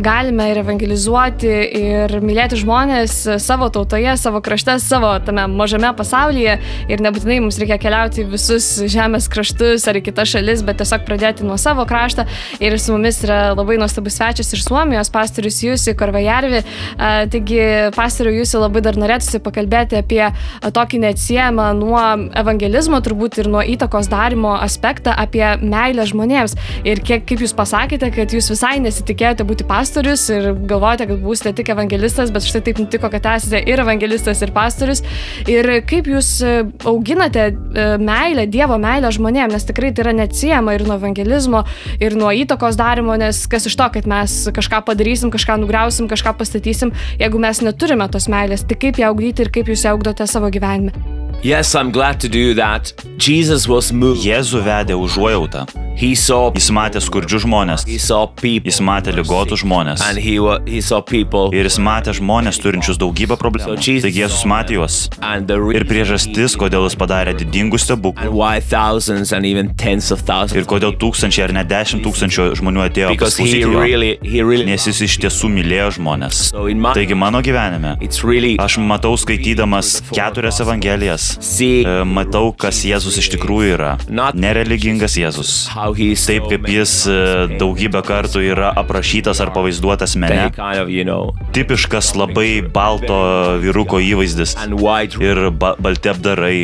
galime 0.00 0.46
ir 0.48 0.62
evangelizuoti 0.62 1.50
ir 1.76 2.14
mylėti 2.24 2.56
žmonės 2.62 3.18
savo 3.44 3.68
tautoje, 3.68 4.14
savo 4.16 4.40
krašte, 4.40 4.78
savo 4.80 5.10
tame 5.26 5.44
mažame 5.52 5.90
pasaulyje. 5.98 6.54
Ir 6.88 7.02
nebūtinai 7.04 7.36
mums 7.44 7.58
reikia 7.60 7.76
keliauti 7.82 8.24
visus 8.32 8.70
žemės 8.94 9.28
kraštus 9.28 9.84
ar 9.84 10.00
į 10.00 10.04
kitas 10.08 10.32
šalis, 10.32 10.64
bet 10.64 10.80
tiesiog 10.80 11.04
pradėti 11.04 11.44
nuo 11.44 11.60
savo 11.60 11.84
krašto. 11.84 12.24
Ir 12.64 12.78
su 12.80 12.96
mumis 12.96 13.20
yra 13.28 13.52
labai 13.52 13.76
nuostabus 13.82 14.16
svečias 14.16 14.56
iš 14.56 14.64
Suomijos, 14.70 15.12
pastorius 15.12 15.60
Jūsi 15.66 15.92
Korvajarvi. 16.00 16.64
Taigi, 16.96 17.60
pastoriu 18.00 18.38
Jūsi 18.38 18.64
labai 18.64 18.86
dar 18.88 18.96
norėtųsi 19.04 19.44
pakalbėti 19.44 20.00
apie 20.00 20.24
tokį 20.64 21.04
neatsiemą 21.04 21.70
nuo 21.84 22.00
evangelizavimo 22.00 22.53
evangelizmo 22.54 23.00
turbūt 23.02 23.38
ir 23.42 23.48
nuo 23.50 23.62
įtakos 23.66 24.06
darimo 24.10 24.54
aspektą 24.62 25.14
apie 25.18 25.44
meilę 25.62 26.04
žmonėms. 26.06 26.54
Ir 26.86 27.00
kiek, 27.04 27.24
kaip 27.26 27.42
jūs 27.42 27.54
pasakėte, 27.56 28.10
kad 28.14 28.30
jūs 28.30 28.50
visai 28.52 28.78
nesitikėjote 28.84 29.46
būti 29.46 29.66
pastorius 29.66 30.28
ir 30.30 30.52
galvojate, 30.54 31.08
kad 31.10 31.22
būsite 31.24 31.54
tik 31.58 31.72
evangelistas, 31.74 32.30
bet 32.34 32.46
štai 32.46 32.62
taip 32.68 32.78
nutiko, 32.82 33.10
kad 33.10 33.26
esate 33.34 33.62
ir 33.66 33.82
evangelistas, 33.82 34.42
ir 34.44 34.52
pastorius. 34.54 35.02
Ir 35.50 35.66
kaip 35.88 36.06
jūs 36.10 36.30
e, 36.44 36.52
auginate 36.86 37.48
e, 37.50 37.88
meilę, 37.98 38.46
Dievo 38.54 38.78
meilę 38.78 39.10
žmonėms, 39.14 39.56
nes 39.56 39.66
tikrai 39.66 39.90
tai 39.94 40.06
yra 40.06 40.14
neatsiejama 40.20 40.76
ir 40.76 40.86
nuo 40.86 40.98
evangelizmo, 41.00 41.64
ir 41.98 42.14
nuo 42.18 42.30
įtakos 42.30 42.78
darimo, 42.78 43.16
nes 43.18 43.44
kas 43.50 43.66
iš 43.70 43.78
to, 43.80 43.90
kad 43.98 44.08
mes 44.10 44.36
kažką 44.54 44.84
padarysim, 44.86 45.34
kažką 45.34 45.58
nugriausim, 45.64 46.08
kažką 46.12 46.36
pastatysim, 46.38 46.94
jeigu 47.18 47.42
mes 47.42 47.64
neturime 47.66 48.08
tos 48.12 48.30
meilės, 48.30 48.66
tai 48.68 48.78
kaip 48.78 49.02
ją 49.02 49.10
augdyti 49.10 49.46
ir 49.46 49.54
kaip 49.54 49.72
jūs 49.72 49.88
ją 49.88 49.96
augdote 49.96 50.28
savo 50.30 50.52
gyvenime. 50.54 51.23
Yes, 51.42 51.74
I'm 51.74 51.90
glad 51.90 52.20
to 52.20 52.28
do 52.28 52.54
that. 52.54 52.92
Jesus 53.18 53.68
was 53.68 53.92
moved. 53.92 54.24
Jėzų 54.24 54.62
vedė 54.64 54.94
užuojautą. 54.96 55.66
He 55.94 56.16
saw, 56.18 56.50
Jis 56.56 56.72
matė 56.74 56.98
skurdžius 56.98 57.44
žmonės. 57.44 57.84
he 57.86 58.00
saw 58.02 58.26
people. 58.26 58.66
Jis 58.66 58.80
matė 58.82 59.12
ligotus 59.14 59.62
žmonės. 59.62 60.02
And 60.02 60.18
he, 60.18 60.34
he 60.66 60.80
saw 60.82 60.98
people. 61.00 61.52
Ir 61.54 61.68
jis 61.68 61.78
matė 61.78 62.10
žmonės 62.18 62.58
turinčius 62.58 62.98
daugybę 62.98 63.36
problemų. 63.38 63.76
Taigi 63.78 64.24
Jėzus 64.24 64.42
matė 64.50 64.74
juos. 64.80 64.96
And 65.22 65.46
the 65.46 65.54
Ir 65.54 65.86
priežastis, 65.86 66.56
kodėl 66.58 66.88
jis 66.88 66.98
padarė 66.98 67.36
didingų 67.38 67.78
stebuklų. 67.78 68.34
Ir 70.58 70.66
kodėl 70.66 70.96
tūkstančiai 70.98 71.46
ar 71.46 71.54
net 71.60 71.70
dešimt 71.70 72.02
tūkstančių 72.02 72.48
žmonių 72.58 72.84
atėjo 72.88 73.14
pasiklausyti 73.14 73.62
jo. 73.62 73.78
really, 73.78 74.18
really. 74.26 74.66
Nes 74.66 74.88
jis 74.90 75.04
iš 75.06 75.18
tiesų 75.22 75.52
mylėjo 75.54 75.92
žmonės. 76.00 76.42
So 76.50 76.66
my, 76.74 76.90
Taigi 76.98 77.14
mano 77.14 77.38
gyvenime 77.44 77.94
really 78.26 78.56
aš 78.58 78.80
matau 78.82 79.14
skaitydamas 79.14 80.00
keturias 80.10 80.58
evangelijas. 80.64 81.33
E, 81.84 81.94
Matau, 82.08 82.52
kas 82.56 82.82
Jėzus 82.86 83.18
iš 83.20 83.30
tikrųjų 83.34 83.74
yra. 83.76 83.90
Nereligingas 84.34 85.16
Jėzus. 85.18 85.52
Taip 86.28 86.48
kaip 86.50 86.68
jis 86.70 86.94
e, 87.10 87.16
daugybę 87.60 88.02
kartų 88.06 88.42
yra 88.52 88.70
aprašytas 88.80 89.40
ar 89.44 89.52
pavaizduotas 89.54 90.16
mene. 90.20 90.48
Tipiškas 91.54 92.12
labai 92.18 92.62
balto 92.74 93.18
vyruko 93.62 94.00
įvaizdis. 94.02 94.56
Ir 95.22 95.50
ba 95.54 95.74
balti 95.78 96.12
apdarai. 96.12 96.56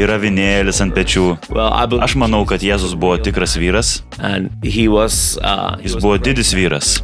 Ir 0.00 0.14
avinėlis 0.16 0.80
ant 0.84 0.94
pečių. 0.96 1.26
Aš 2.04 2.16
manau, 2.20 2.44
kad 2.48 2.64
Jėzus 2.64 2.96
buvo 2.98 3.18
tikras 3.22 3.56
vyras. 3.60 3.96
uh, 5.38 5.76
Jis 5.84 5.98
buvo 6.00 6.16
didis 6.18 6.54
vyras. 6.56 6.98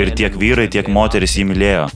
Ir 0.00 0.14
tiek 0.16 0.36
vyrai, 0.38 0.68
tiek 0.72 0.88
moteris 0.90 1.38
jį 1.38 1.50
mylėjo. 1.52 1.88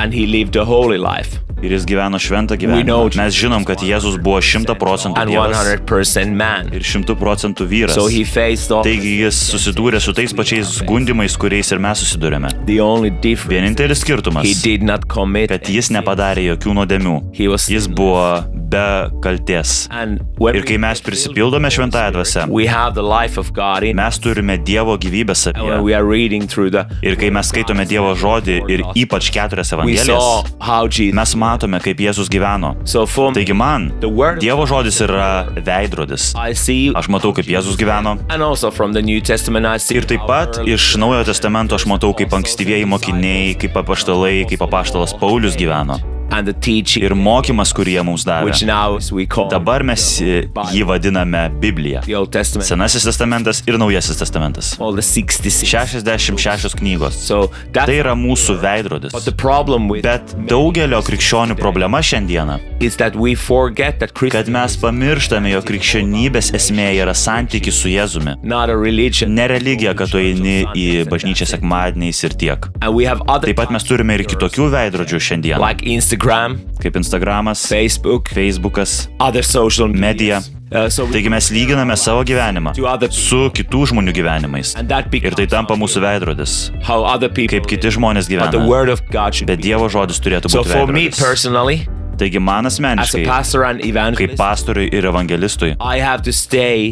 and 0.00 0.14
he 0.14 0.26
lived 0.26 0.56
a 0.56 0.64
holy 0.64 0.96
life 0.96 1.38
Ir 1.60 1.74
jis 1.74 1.84
gyveno 1.84 2.16
šventą 2.20 2.56
gyvenimą. 2.56 3.10
Mes 3.20 3.34
žinom, 3.36 3.64
kad 3.68 3.82
Jėzus 3.84 4.16
buvo 4.22 4.38
šimta 4.40 4.72
procentų 4.80 5.20
and 5.20 5.30
Dievas 5.30 5.56
100% 5.86 6.74
ir 6.76 6.82
šimtų 6.86 7.16
procentų 7.20 7.66
vyras. 7.68 7.96
Taigi 8.84 9.12
jis 9.24 9.36
susidūrė 9.52 10.00
su 10.00 10.14
tais 10.16 10.32
pačiais 10.36 10.78
gundimais, 10.88 11.36
kuriais 11.36 11.68
ir 11.72 11.78
mes 11.84 12.00
difference. 13.20 13.50
Vienintelis 13.50 14.00
skirtumas, 14.04 14.46
kad 15.50 15.68
jis 15.68 15.90
nepadarė 15.92 16.46
jokių 16.54 16.74
nuodėmių. 16.80 17.16
Jis 17.36 17.88
buvo 17.92 18.24
be 18.70 19.10
kalties. 19.20 19.88
Ir 20.54 20.62
kai 20.64 20.76
mes 20.78 21.00
prisipildome 21.02 21.70
šventąją 21.74 22.12
dvasę, 22.14 22.46
mes 23.98 24.18
turime 24.22 24.56
Dievo 24.58 24.94
gyvybę 24.98 25.34
savyje. 25.34 25.80
Ir 27.02 27.16
kai 27.18 27.30
mes 27.34 27.50
skaitome 27.50 27.84
Dievo 27.90 28.14
žodį 28.14 28.60
ir 28.70 28.84
ypač 28.94 29.30
keturias 29.34 29.72
evangelijas, 29.74 30.06
mes 31.18 31.34
matome, 31.34 31.49
kaip 31.82 32.00
Jėzus 32.04 32.28
gyveno. 32.30 32.74
Taigi 33.34 33.54
man, 33.56 33.90
Dievo 34.40 34.66
žodis 34.68 35.00
yra 35.02 35.48
veidrodis. 35.56 36.30
Aš 36.96 37.08
matau, 37.12 37.32
kaip 37.36 37.48
Jėzus 37.50 37.78
gyveno. 37.80 38.16
Ir 39.96 40.06
taip 40.10 40.26
pat 40.28 40.60
iš 40.68 40.94
Naujojo 41.00 41.24
testamento 41.32 41.74
aš 41.74 41.86
matau, 41.90 42.12
kaip 42.14 42.32
ankstyvieji 42.36 42.86
mokiniai, 42.86 43.56
kaip 43.58 43.76
apaštalai, 43.80 44.44
kaip 44.50 44.62
apaštalas 44.68 45.16
Paulius 45.20 45.56
gyveno. 45.58 45.98
And 46.30 46.46
the 46.46 46.52
teaching 46.54 47.02
Ir 47.04 47.14
mokymas, 47.14 47.72
kurį 47.74 47.96
jie 47.98 48.02
mums 48.04 48.24
davė. 48.24 48.52
Dabar 49.50 49.82
mes 49.82 50.02
jį 50.20 50.84
vadiname 50.86 51.48
Biblija. 51.60 52.02
the 52.06 52.14
Old 52.16 52.30
Testament 52.32 52.66
Senasis 52.68 53.04
testamentas 53.04 53.62
ir 53.66 53.78
Naujasis 53.78 54.16
testamentas. 54.20 54.76
all 54.80 54.94
the 54.94 55.02
66 55.02 56.02
66 56.04 56.74
knygos. 56.80 57.18
Tai 57.72 57.94
yra 57.94 58.14
mūsų 58.14 58.58
veidrodis. 58.62 59.12
but 59.12 59.24
the 59.24 59.32
problem 59.32 59.88
with 59.88 60.02
Bet 60.02 60.34
daugelio 60.48 61.00
krikščionių 61.02 61.56
problema 61.58 61.98
šiandieną, 62.02 62.58
is 62.80 62.96
that 62.96 63.14
we 63.16 63.34
forget 63.34 63.98
that 64.00 64.12
kad 64.14 64.48
mes 64.48 64.76
pamirštame, 64.76 65.50
jog 65.50 65.64
krikščionybės 65.64 66.52
esmė 66.56 66.94
yra 67.02 67.12
santykis 67.14 67.72
su 67.82 67.88
Jėzumi. 67.88 68.36
not 68.42 68.68
a 68.70 68.74
religion 68.76 69.34
Ne 69.34 69.48
religija, 69.48 69.94
kad 69.94 70.10
tu 70.10 70.18
eini 70.18 70.64
į 70.74 71.04
bažnyčią 71.08 71.46
sekmadieniais 71.46 72.24
ir 72.24 72.30
tiek. 72.30 72.66
and 72.82 72.94
we 72.94 73.04
have 73.04 73.20
other 73.28 73.46
Taip 73.48 73.56
pat 73.56 73.70
mes 73.70 73.82
turime 73.84 74.14
ir 74.14 74.24
kitokių 74.24 74.70
veidrodžių 74.70 75.18
šiandien, 75.20 75.58
Instagram 76.20 76.58
kaip 76.80 76.96
Instagramas, 76.96 77.66
Facebook 77.66 78.28
Facebookas, 78.28 79.08
other 79.18 79.42
social 79.42 79.88
medija. 79.88 80.40
Uh, 80.72 80.88
so 80.88 81.04
we- 81.04 81.12
Taigi 81.12 81.28
mes 81.30 81.50
lyginame 81.50 81.96
savo 81.96 82.22
gyvenimą 82.24 82.74
su 83.10 83.50
kitų 83.50 83.86
žmonių 83.90 84.12
gyvenimais. 84.14 84.76
Ir 85.24 85.34
tai 85.34 85.46
tampa 85.46 85.74
mūsų 85.74 86.00
veidrodis, 86.00 86.70
how 86.82 87.04
other 87.04 87.28
people 87.28 87.58
kaip 87.58 87.66
kiti 87.66 87.88
žmonės 87.88 88.28
gyvena. 88.28 88.52
Bet 88.52 88.60
be. 88.60 88.68
Dievo 89.56 89.88
žodis 89.88 90.20
turėtų 90.20 90.46
būti 90.62 90.72
for 90.72 90.86
me 90.92 91.08
veidrodis. 91.08 91.18
Taigi 92.20 92.40
man 92.42 92.68
asmeniškai, 92.68 93.22
kaip 94.18 94.34
pastoriui 94.36 94.90
ir 94.92 95.06
evangelistui, 95.08 95.70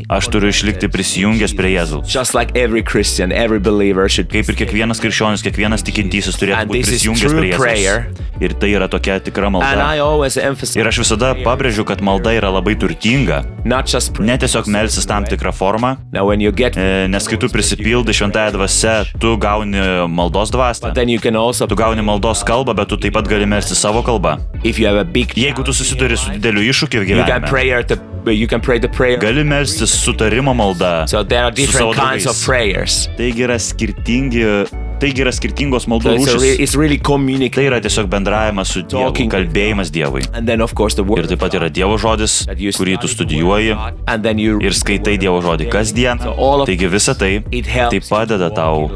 aš 0.09 0.29
turiu 0.33 0.49
išlikti 0.49 0.89
prisijungęs 0.89 1.53
prie 1.59 1.75
Jėzaus. 1.75 2.09
like 2.33 2.57
every 2.57 2.81
every 3.33 3.61
should. 4.09 4.31
Kaip 4.33 4.49
ir 4.49 4.57
kiekvienas 4.63 5.03
krikščionis, 5.05 5.45
kiekvienas 5.45 5.85
tikintysis 5.85 6.39
turėtų 6.41 6.71
būti 6.71 6.85
prisijungęs 6.89 7.37
prie. 7.37 7.53
Jėzaus. 7.53 8.25
Ir 8.41 8.55
tai 8.55 8.71
yra 8.73 8.89
tokia 8.89 9.19
tikra 9.21 9.51
malda. 9.53 9.69
Ir 10.79 10.89
aš 10.89 11.01
visada 11.03 11.35
pabrėžiu, 11.43 11.85
kad 11.89 12.01
malda 12.07 12.33
yra 12.39 12.53
labai 12.55 12.77
turtinga. 12.79 13.43
Ne 13.69 14.39
tiesiog 14.41 14.71
melsis 14.71 15.09
tam 15.11 15.27
tikrą 15.29 15.53
formą, 15.53 15.97
get, 16.57 16.79
e, 16.79 17.07
nes 17.11 17.29
kai 17.29 17.37
tu 17.37 17.51
prisipildai 17.53 18.15
šventąją 18.15 18.55
dvasę, 18.57 18.95
tu 19.21 19.37
gauni 19.37 19.83
maldos 20.09 20.51
dvasę. 20.55 20.95
also, 21.37 21.67
Tu 21.67 21.77
gauni 21.77 22.03
maldos 22.03 22.45
kalbą, 22.45 22.75
bet 22.75 22.89
tu 22.89 22.97
taip 22.97 23.13
pat 23.13 23.29
gali 23.29 23.45
melsti 23.47 23.75
savo 23.75 24.03
kalbą. 24.03 24.39
if 24.65 24.79
you 24.79 24.87
have 24.87 24.97
a 24.97 25.05
Jeigu 25.39 25.65
tu 25.65 25.73
susiduri 25.75 26.17
su 26.17 26.31
dideliu 26.37 26.63
iššūkiu 26.73 27.05
gyvenime, 27.09 27.51
gali 29.23 29.45
melsti 29.45 29.87
sutarimo 29.87 30.55
maldą. 30.55 31.07
So 31.09 32.33
su. 32.35 33.09
Taigi 33.19 33.47
yra 33.47 33.59
skirtingi, 33.59 34.45
taigi 35.01 35.23
yra 35.25 35.33
skirtingos 35.35 35.87
maldų 35.91 36.15
it's 36.19 36.75
really 36.77 36.99
Tai 37.59 37.65
yra 37.69 37.79
tiesiog 37.85 38.09
bendravimas 38.11 38.73
su 38.75 38.83
Dievu, 38.83 39.13
kalbėjimas 39.33 39.91
Dievui. 39.95 40.23
Ir 41.19 41.29
taip 41.31 41.41
pat 41.43 41.55
yra 41.59 41.69
Dievo 41.73 41.97
žodis, 42.01 42.41
kurį 42.79 42.99
tu 43.03 43.09
studijuoji 43.11 43.77
ir 44.69 44.77
skaitai 44.77 45.17
Dievo 45.21 45.41
žodį 45.45 45.69
kasdien. 45.73 46.19
Taigi 46.69 46.91
visa 46.93 47.15
tai 47.19 47.33
tai 47.93 48.01
padeda 48.09 48.51
tau 48.55 48.89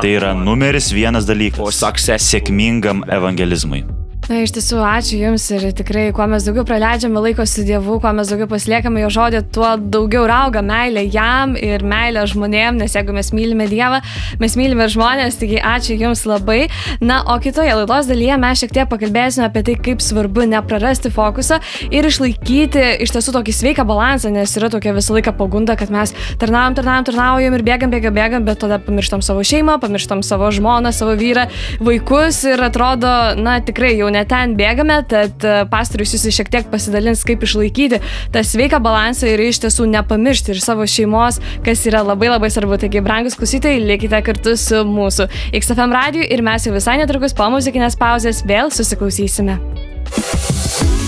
Tai 0.00 0.14
yra 0.14 0.32
numeris 0.38 0.92
vienas 0.94 1.26
dalykas 1.26 1.82
sėkmingam 2.30 3.04
evangelizmui. 3.10 3.84
Na, 4.24 4.38
iš 4.40 4.54
tiesų, 4.56 4.78
ačiū 4.80 5.18
Jums 5.20 5.44
ir 5.52 5.66
tikrai, 5.76 6.06
kuo 6.16 6.24
mes 6.32 6.46
daugiau 6.46 6.64
praleidžiame 6.64 7.20
laiko 7.20 7.44
su 7.44 7.60
Dievu, 7.66 7.98
kuo 8.00 8.08
mes 8.16 8.30
daugiau 8.32 8.48
pasiliekame 8.48 9.02
jo 9.02 9.10
žodį, 9.12 9.42
tuo 9.52 9.74
daugiau 9.76 10.24
auga 10.32 10.62
meilė 10.64 11.02
jam 11.12 11.52
ir 11.60 11.84
meilė 11.84 12.22
žmonėm, 12.32 12.78
nes 12.80 12.96
jeigu 12.96 13.12
mes 13.12 13.28
mylime 13.36 13.66
Dievą, 13.68 13.98
mes 14.40 14.56
mylime 14.56 14.86
žmonės, 14.88 15.36
taigi 15.36 15.60
ačiū 15.60 15.98
Jums 16.00 16.24
labai. 16.24 16.70
Na, 17.04 17.18
o 17.28 17.36
kitoje 17.36 17.74
laidos 17.76 18.08
dalyje 18.08 18.38
mes 18.40 18.62
šiek 18.62 18.72
tiek 18.78 18.88
pakalbėsime 18.88 19.44
apie 19.50 19.64
tai, 19.68 19.74
kaip 19.90 20.00
svarbu 20.00 20.48
neprarasti 20.54 21.12
fokusą 21.12 21.60
ir 21.92 22.08
išlaikyti 22.08 22.86
iš 23.04 23.12
tiesų 23.18 23.36
tokį 23.36 23.56
sveiką 23.58 23.84
balansą, 23.84 24.32
nes 24.32 24.56
yra 24.56 24.72
tokia 24.72 24.96
visą 24.96 25.18
laiką 25.18 25.36
pagunda, 25.36 25.76
kad 25.76 25.92
mes 25.92 26.16
tarnaujam, 26.40 26.78
tarnaujam, 26.80 27.10
tarnaujam 27.10 27.58
ir 27.58 27.66
bėgam, 27.68 27.92
bėgam, 27.92 28.16
bėgam, 28.16 28.48
bet 28.48 28.64
tada 28.64 28.80
pamirštam 28.88 29.20
savo 29.20 29.44
šeimą, 29.44 29.76
pamirštam 29.84 30.24
savo 30.24 30.48
žmoną, 30.48 30.96
savo 30.96 31.12
vyrą, 31.20 31.44
vaikus 31.84 32.40
ir 32.48 32.64
atrodo, 32.70 33.12
na 33.36 33.60
tikrai 33.60 33.92
jau 33.98 34.13
ne 34.14 34.22
ten 34.28 34.54
bėgame, 34.58 35.00
tad 35.10 35.44
e, 35.44 35.54
pastorius 35.70 36.14
jūs 36.14 36.26
šiek 36.34 36.50
tiek 36.52 36.68
pasidalins, 36.72 37.24
kaip 37.26 37.44
išlaikyti 37.44 38.00
tą 38.34 38.44
sveiką 38.46 38.80
balansą 38.84 39.30
ir 39.32 39.42
iš 39.44 39.62
tiesų 39.64 39.88
nepamiršti 39.92 40.54
ir 40.54 40.62
savo 40.64 40.86
šeimos, 40.88 41.40
kas 41.66 41.84
yra 41.90 42.04
labai 42.06 42.30
labai 42.32 42.50
svarbu. 42.52 42.78
Taigi, 42.84 43.02
brangus 43.04 43.38
klausytojai, 43.38 43.82
likite 43.84 44.20
kartu 44.26 44.56
su 44.60 44.82
mūsų 44.88 45.28
XFM 45.60 45.94
radiju 45.94 46.28
ir 46.34 46.44
mes 46.46 46.66
jau 46.66 46.74
visai 46.74 46.98
netrukus 47.00 47.36
po 47.36 47.48
muzikinės 47.54 47.98
pauzės 48.00 48.44
vėl 48.48 48.72
susiklausysime. 48.74 49.58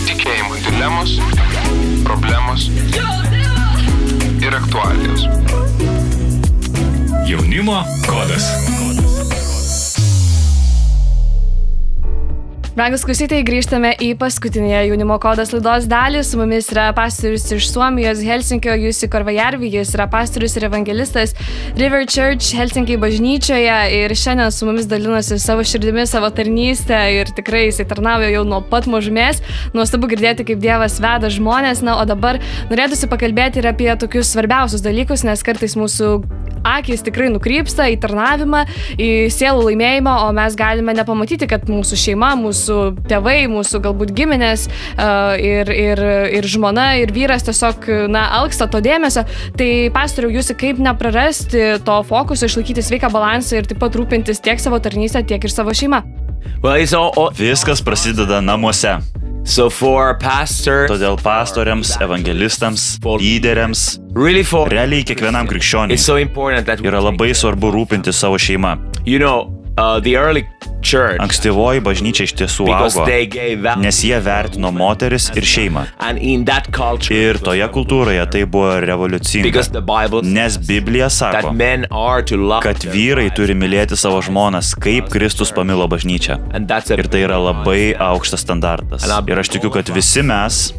Tikėjimo 0.07 0.61
dilemos, 0.67 1.19
problemos 2.07 2.71
ir 4.43 4.59
aktualijos. 4.63 5.27
Jaunimo 7.27 7.83
kodas. 8.07 8.86
Brangus 12.77 13.07
klausytojai, 13.09 13.41
grįžtame 13.41 13.95
į 14.05 14.11
paskutinėje 14.21 14.83
jaunimo 14.91 15.15
kodas 15.17 15.49
laidos 15.55 15.87
dalį. 15.89 16.21
Su 16.29 16.37
mumis 16.37 16.67
yra 16.75 16.91
pastorius 16.93 17.47
iš 17.57 17.71
Suomijos, 17.71 18.21
Helsinkio, 18.21 18.75
Jūsi 18.77 19.09
Korvajarvi, 19.09 19.71
jis 19.73 19.95
yra 19.97 20.05
pastorius 20.13 20.59
ir 20.59 20.67
evangelistas 20.69 21.33
River 21.81 22.05
Church 22.05 22.51
Helsinkiai 22.53 23.01
bažnyčioje 23.01 23.79
ir 23.97 24.13
šiandien 24.13 24.53
su 24.53 24.69
mumis 24.69 24.91
dalinosi 24.91 25.39
savo 25.41 25.65
širdimi, 25.65 26.05
savo 26.05 26.29
tarnystę 26.29 26.99
ir 27.17 27.33
tikrai 27.39 27.71
jisai 27.71 27.89
tarnauja 27.89 28.29
jau 28.35 28.45
nuo 28.45 28.61
pat 28.61 28.91
mažumės. 28.93 29.41
Nuostabu 29.73 30.13
girdėti, 30.13 30.45
kaip 30.45 30.61
Dievas 30.61 31.01
veda 31.01 31.33
žmonės. 31.33 31.81
Na, 31.81 31.97
o 32.03 32.05
dabar 32.05 32.43
norėtųsi 32.69 33.09
pakalbėti 33.09 33.65
ir 33.65 33.71
apie 33.73 33.89
tokius 33.97 34.37
svarbiausius 34.37 34.85
dalykus, 34.85 35.25
nes 35.25 35.49
kartais 35.49 35.81
mūsų 35.81 36.19
akis 36.67 37.05
tikrai 37.07 37.29
nukrypsta 37.33 37.87
į 37.93 37.99
tarnavimą, 38.03 38.65
į 38.99 39.11
sielų 39.33 39.69
laimėjimą, 39.71 40.15
o 40.27 40.33
mes 40.37 40.57
galime 40.59 40.95
nepamatyti, 40.97 41.49
kad 41.51 41.69
mūsų 41.71 41.99
šeima, 42.01 42.33
mūsų 42.41 42.66
tėvai, 43.11 43.39
mūsų 43.53 43.81
galbūt 43.85 44.13
giminės 44.17 44.67
uh, 44.69 45.35
ir, 45.41 45.71
ir, 45.73 46.03
ir 46.39 46.49
žmona, 46.51 46.89
ir 47.03 47.13
vyras 47.15 47.47
tiesiog, 47.47 47.89
na, 48.13 48.27
alksta 48.41 48.69
to 48.71 48.83
dėmesio. 48.85 49.27
Tai 49.57 49.71
pastoriau, 49.95 50.35
jūs 50.39 50.53
kaip 50.59 50.81
neprarasti 50.83 51.77
to 51.87 51.99
fokuso, 52.09 52.49
išlaikyti 52.49 52.85
sveiką 52.85 53.11
balansą 53.13 53.61
ir 53.61 53.71
taip 53.71 53.83
pat 53.83 53.99
rūpintis 53.99 54.43
tiek 54.45 54.63
savo 54.63 54.81
tarnystę, 54.83 55.25
tiek 55.27 55.43
ir 55.43 55.53
savo 55.53 55.75
šeimą. 55.77 56.03
Well, 56.63 56.79
all, 56.97 57.13
all 57.17 57.33
Viskas 57.37 57.83
prasideda 57.83 58.41
namuose. 58.41 58.99
so 59.47 59.71
for 59.71 60.19
pastor, 60.19 60.89
Todėl 60.91 61.17
pastoriams, 61.23 61.95
evangelistams, 62.03 62.99
lyderiams, 63.23 64.01
really 64.17 64.43
for 64.43 64.67
realiai 64.69 65.07
kiekvienam 65.07 65.47
krikščioniui 65.47 65.99
so 66.01 66.19
yra 66.19 67.03
labai 67.05 67.31
svarbu 67.31 67.71
rūpinti 67.75 68.13
savo 68.13 68.39
šeimą. 68.39 68.77
you 69.07 69.19
know 69.19 69.53
uh, 69.79 70.01
the 70.01 70.17
early 70.17 70.43
Ankstyvoji 71.23 71.81
bažnyčia 71.83 72.27
iš 72.29 72.33
tiesų 72.39 72.67
augo, 72.71 73.07
nes 73.83 73.99
jie 74.07 74.19
vertino 74.23 74.71
moteris 74.75 75.29
ir 75.35 75.43
šeimą. 75.47 75.83
Ir 77.11 77.39
toje 77.43 77.67
kultūroje 77.75 78.27
tai 78.31 78.45
buvo 78.47 78.77
revoliucinga. 78.85 79.51
Nes 80.23 80.59
Biblija 80.59 81.09
sako, 81.11 81.53
kad 82.63 82.85
vyrai 82.93 83.29
turi 83.35 83.55
mylėti 83.59 83.97
savo 83.99 84.21
žmonas, 84.23 84.75
kaip 84.79 85.11
Kristus 85.13 85.53
pamilo 85.53 85.87
bažnyčią. 85.91 86.39
Ir 86.97 87.09
tai 87.13 87.25
yra 87.27 87.39
labai 87.43 87.95
aukštas 87.99 88.41
standartas. 88.47 89.07
Ir 89.27 89.39
aš 89.43 89.49
tikiu, 89.57 89.71
kad 89.75 89.89
visi 89.95 90.23
mes 90.23 90.73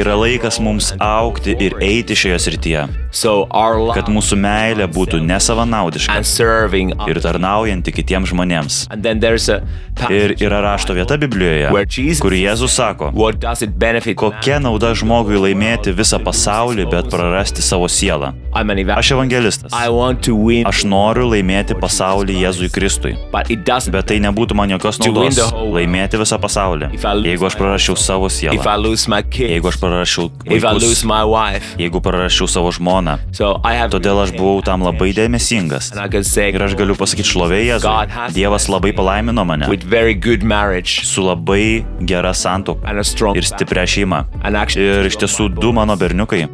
yra 0.00 0.16
laikas 0.18 0.60
mums 0.60 0.92
aukti 0.98 1.54
ir 1.60 1.76
eiti 1.80 2.16
šioje 2.16 2.38
srityje. 2.46 2.86
Kad 3.94 4.08
mūsų 4.10 4.36
meilė 4.38 4.86
būtų 4.90 5.20
nesavanaudiška 5.26 6.18
ir 7.10 7.20
tarnaujanti 7.24 7.92
kitiems 7.94 8.30
žmonėms. 8.32 8.80
Ir 10.10 10.34
yra 10.40 10.60
rašto 10.64 10.94
vieta 10.96 11.16
Biblijoje, 11.20 11.68
kur 12.22 12.32
Jėzus 12.32 12.72
sako, 12.78 13.10
kokia 14.16 14.58
nauda 14.62 14.94
žmogui 14.96 15.36
laimėti 15.40 15.92
visą 15.96 16.20
pasaulį, 16.24 16.86
bet 16.90 17.10
prarasti 17.12 17.62
savo 17.62 17.88
sielą. 17.90 18.32
Aš 18.52 19.10
evangelist 19.16 19.30
evangelistas. 19.30 19.72
Aš 20.66 20.82
noriu 20.88 21.26
laimėti 21.30 21.76
pasaulį 21.78 22.36
Jėzui 22.44 22.70
Kristui. 22.72 23.14
Bet 23.32 24.06
tai 24.10 24.18
nebūtų 24.22 24.56
man 24.58 24.72
jokios 24.74 24.98
naudos 25.02 25.38
laimėti 25.54 26.20
visą 26.20 26.38
pasaulį. 26.42 26.90
Jeigu 27.26 27.46
aš 27.48 27.56
prarasčiau 27.58 27.96
savo 27.98 28.30
sielą, 28.32 28.56
jeigu 29.38 29.68
aš 29.70 29.78
lose 29.84 30.26
vaikus, 30.50 31.04
jeigu 31.80 32.02
prarasčiau 32.04 32.48
savo 32.50 32.72
žmoną. 32.74 33.18
Todėl 33.90 34.22
aš 34.24 34.34
buvau 34.36 34.64
tam 34.66 34.84
labai 34.86 35.12
dėmesingas. 35.16 35.92
Ir 35.94 36.66
aš 36.66 36.76
galiu 36.78 36.96
pasakyti 36.98 37.30
šlovė 37.30 37.62
Jėzui. 37.64 38.34
Dievas 38.36 38.68
labai 38.72 38.92
palaimino 38.96 39.44
mane 39.46 39.70
su 41.10 41.22
labai 41.24 41.84
gera 42.06 42.32
santoka 42.34 42.86
and 42.88 42.98
a 42.98 43.04
strong 43.04 43.36
ir 43.36 43.46
stipria 43.46 43.86
šeima. 43.86 44.24
Ir 44.80 45.06
iš 45.08 45.18
tiesų 45.20 45.48
du 45.54 45.72
mano 45.76 45.96
berniukai. 46.00 46.46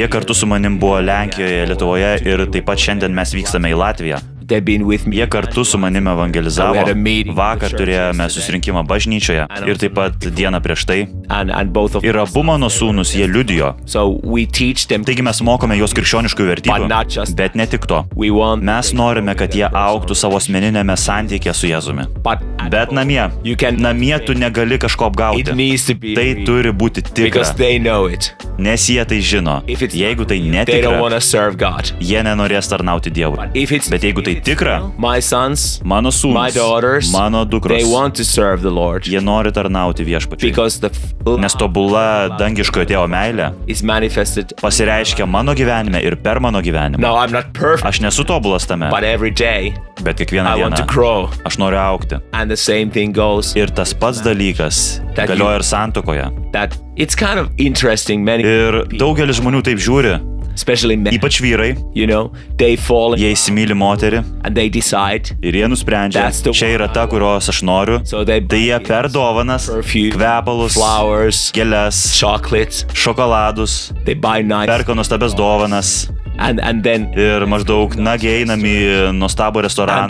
Jie 0.00 0.08
kartu 0.10 0.34
su 0.34 0.48
manim 0.50 0.79
buvo 0.80 1.00
Lenkijoje, 1.04 1.66
Lietuvoje 1.70 2.12
ir 2.26 2.46
taip 2.52 2.68
pat 2.70 2.80
šiandien 2.80 3.14
mes 3.16 3.34
vykstame 3.36 3.72
į 3.74 3.80
Latviją. 3.80 4.20
Jie 4.50 5.26
kartu 5.30 5.64
su 5.64 5.78
manim 5.78 6.08
evangelizavo. 6.10 6.74
Vakar 7.36 7.70
turėjome 7.78 8.26
susirinkimą 8.30 8.82
bažnyčioje 8.88 9.46
ir 9.70 9.78
taip 9.80 9.94
pat 9.96 10.16
dieną 10.26 10.60
prieš 10.64 10.84
tai. 10.88 10.98
Ir 12.02 12.18
abu 12.22 12.42
mano 12.46 12.66
sūnus 12.72 13.14
jie 13.16 13.26
liudijo. 13.30 13.74
Taigi 15.06 15.22
mes 15.26 15.40
mokome 15.46 15.76
juos 15.78 15.94
krikščioniškų 15.96 16.46
vertybių. 16.50 16.88
Bet 17.38 17.54
ne 17.58 17.66
tik 17.70 17.86
to. 17.90 18.02
Mes 18.60 18.92
norime, 18.96 19.34
kad 19.38 19.54
jie 19.54 19.66
auktų 19.70 20.16
savo 20.18 20.36
asmeninėme 20.40 20.96
santykė 20.98 21.54
su 21.54 21.70
Jėzumi. 21.70 22.08
Bet 22.70 22.92
namie, 22.94 23.22
namie 23.78 24.18
tu 24.26 24.34
negali 24.38 24.78
kažko 24.78 25.08
apgauti. 25.10 25.54
Tai 26.16 26.26
turi 26.46 26.72
būti 26.74 27.02
tikra, 27.06 27.44
nes 28.60 28.86
jie 28.90 29.04
tai 29.08 29.20
žino. 29.24 29.60
Jeigu 29.66 30.26
tai 30.28 30.38
netikra, 30.44 30.98
jie 32.00 32.22
nenorės 32.26 32.68
tarnauti 32.70 33.10
Dievui. 33.10 33.48
Bet 33.90 34.04
jeigu 34.04 34.22
tai 34.26 34.36
tikra, 34.40 34.92
My 34.98 35.20
sons, 35.20 35.80
mano 35.84 36.08
my 36.10 36.14
sūnus, 36.20 36.54
daughters, 36.54 37.12
mano 37.12 37.44
they 37.44 37.50
dukros, 37.58 37.84
want 37.92 38.14
to 38.16 38.24
serve 38.24 38.62
the 38.62 38.70
Lord 38.70 39.04
jie 39.04 39.20
nori 39.20 39.52
tarnauti 39.52 40.04
viešpačiui. 40.04 40.40
because 40.50 40.80
the 40.80 40.88
f- 40.90 41.38
Nes 41.38 41.54
tobula 41.54 42.28
dangiškojo 42.38 42.86
tėvo 42.88 43.06
meilė 43.08 43.52
pasireiškia 44.60 45.26
mano 45.28 45.54
gyvenime 45.54 46.02
ir 46.02 46.16
per 46.16 46.40
mano 46.40 46.60
gyvenimą. 46.62 47.00
Not 47.30 47.52
perfect, 47.52 47.86
Aš 47.86 48.00
nesu 48.00 48.24
tobulas 48.24 48.66
tame, 48.66 48.90
but 48.90 49.04
every 49.04 49.30
day 49.30 49.74
bet 50.02 50.16
kiekvieną 50.16 50.56
I 50.56 50.62
want 50.62 50.76
to 50.76 50.82
dieną 50.82 50.86
grow. 50.88 51.28
aš 51.44 51.56
noriu 51.58 51.78
aukti. 51.78 52.20
And 52.32 52.50
the 52.50 52.56
same 52.56 52.90
thing 52.90 53.12
goes 53.12 53.54
Ir 53.56 53.66
tas 53.68 53.92
pats 53.92 54.20
dalykas 54.22 55.00
galioja 55.14 55.56
ir 55.56 55.62
santokoje. 55.62 56.52
that 56.52 56.76
it's 56.96 57.14
kind 57.14 57.38
of 57.38 57.50
interesting. 57.58 58.24
Many, 58.24 58.42
Ir 58.44 58.84
daugelis 58.98 59.40
žmonių 59.40 59.62
taip 59.62 59.78
žiūri, 59.78 60.18
especially 60.60 60.96
men, 61.00 61.14
ypač 61.16 61.40
vyrai, 61.40 61.70
you 61.96 62.06
know, 62.06 62.28
they 62.60 62.76
fall 62.76 63.16
in 63.16 63.22
jie 63.24 63.32
įsimylį 63.32 63.76
moterį 63.80 64.20
and 64.44 64.52
they 64.56 64.68
decide. 64.68 65.32
ir 65.40 65.56
jie 65.56 65.66
nusprendžia, 65.72 66.28
čia 66.52 66.70
yra 66.76 66.90
ta, 66.92 67.06
kurios 67.10 67.48
aš 67.52 67.62
noriu. 67.66 68.00
So 68.04 68.22
they 68.28 68.40
Tai 68.50 68.60
jie 68.60 68.78
per 68.84 69.08
dovanas, 69.12 69.70
perfume, 69.72 70.12
kvepalus, 70.18 70.76
flowers, 70.76 71.42
gėlės, 71.56 72.02
chocolates. 72.20 72.84
šokoladus, 72.92 73.78
They 74.04 74.14
buy 74.14 74.42
nice 74.44 74.68
perka 74.70 74.94
nuostabias 74.94 75.34
dovanas 75.38 76.08
and 76.40 76.60
and 76.64 76.82
then 76.82 77.06
ir 77.14 77.44
maždaug, 77.50 77.94
nagi 78.00 78.28
einam 78.40 78.60
į 78.64 78.74
nuostabų 79.16 79.60
and 79.60 79.66
restoraną. 79.66 80.08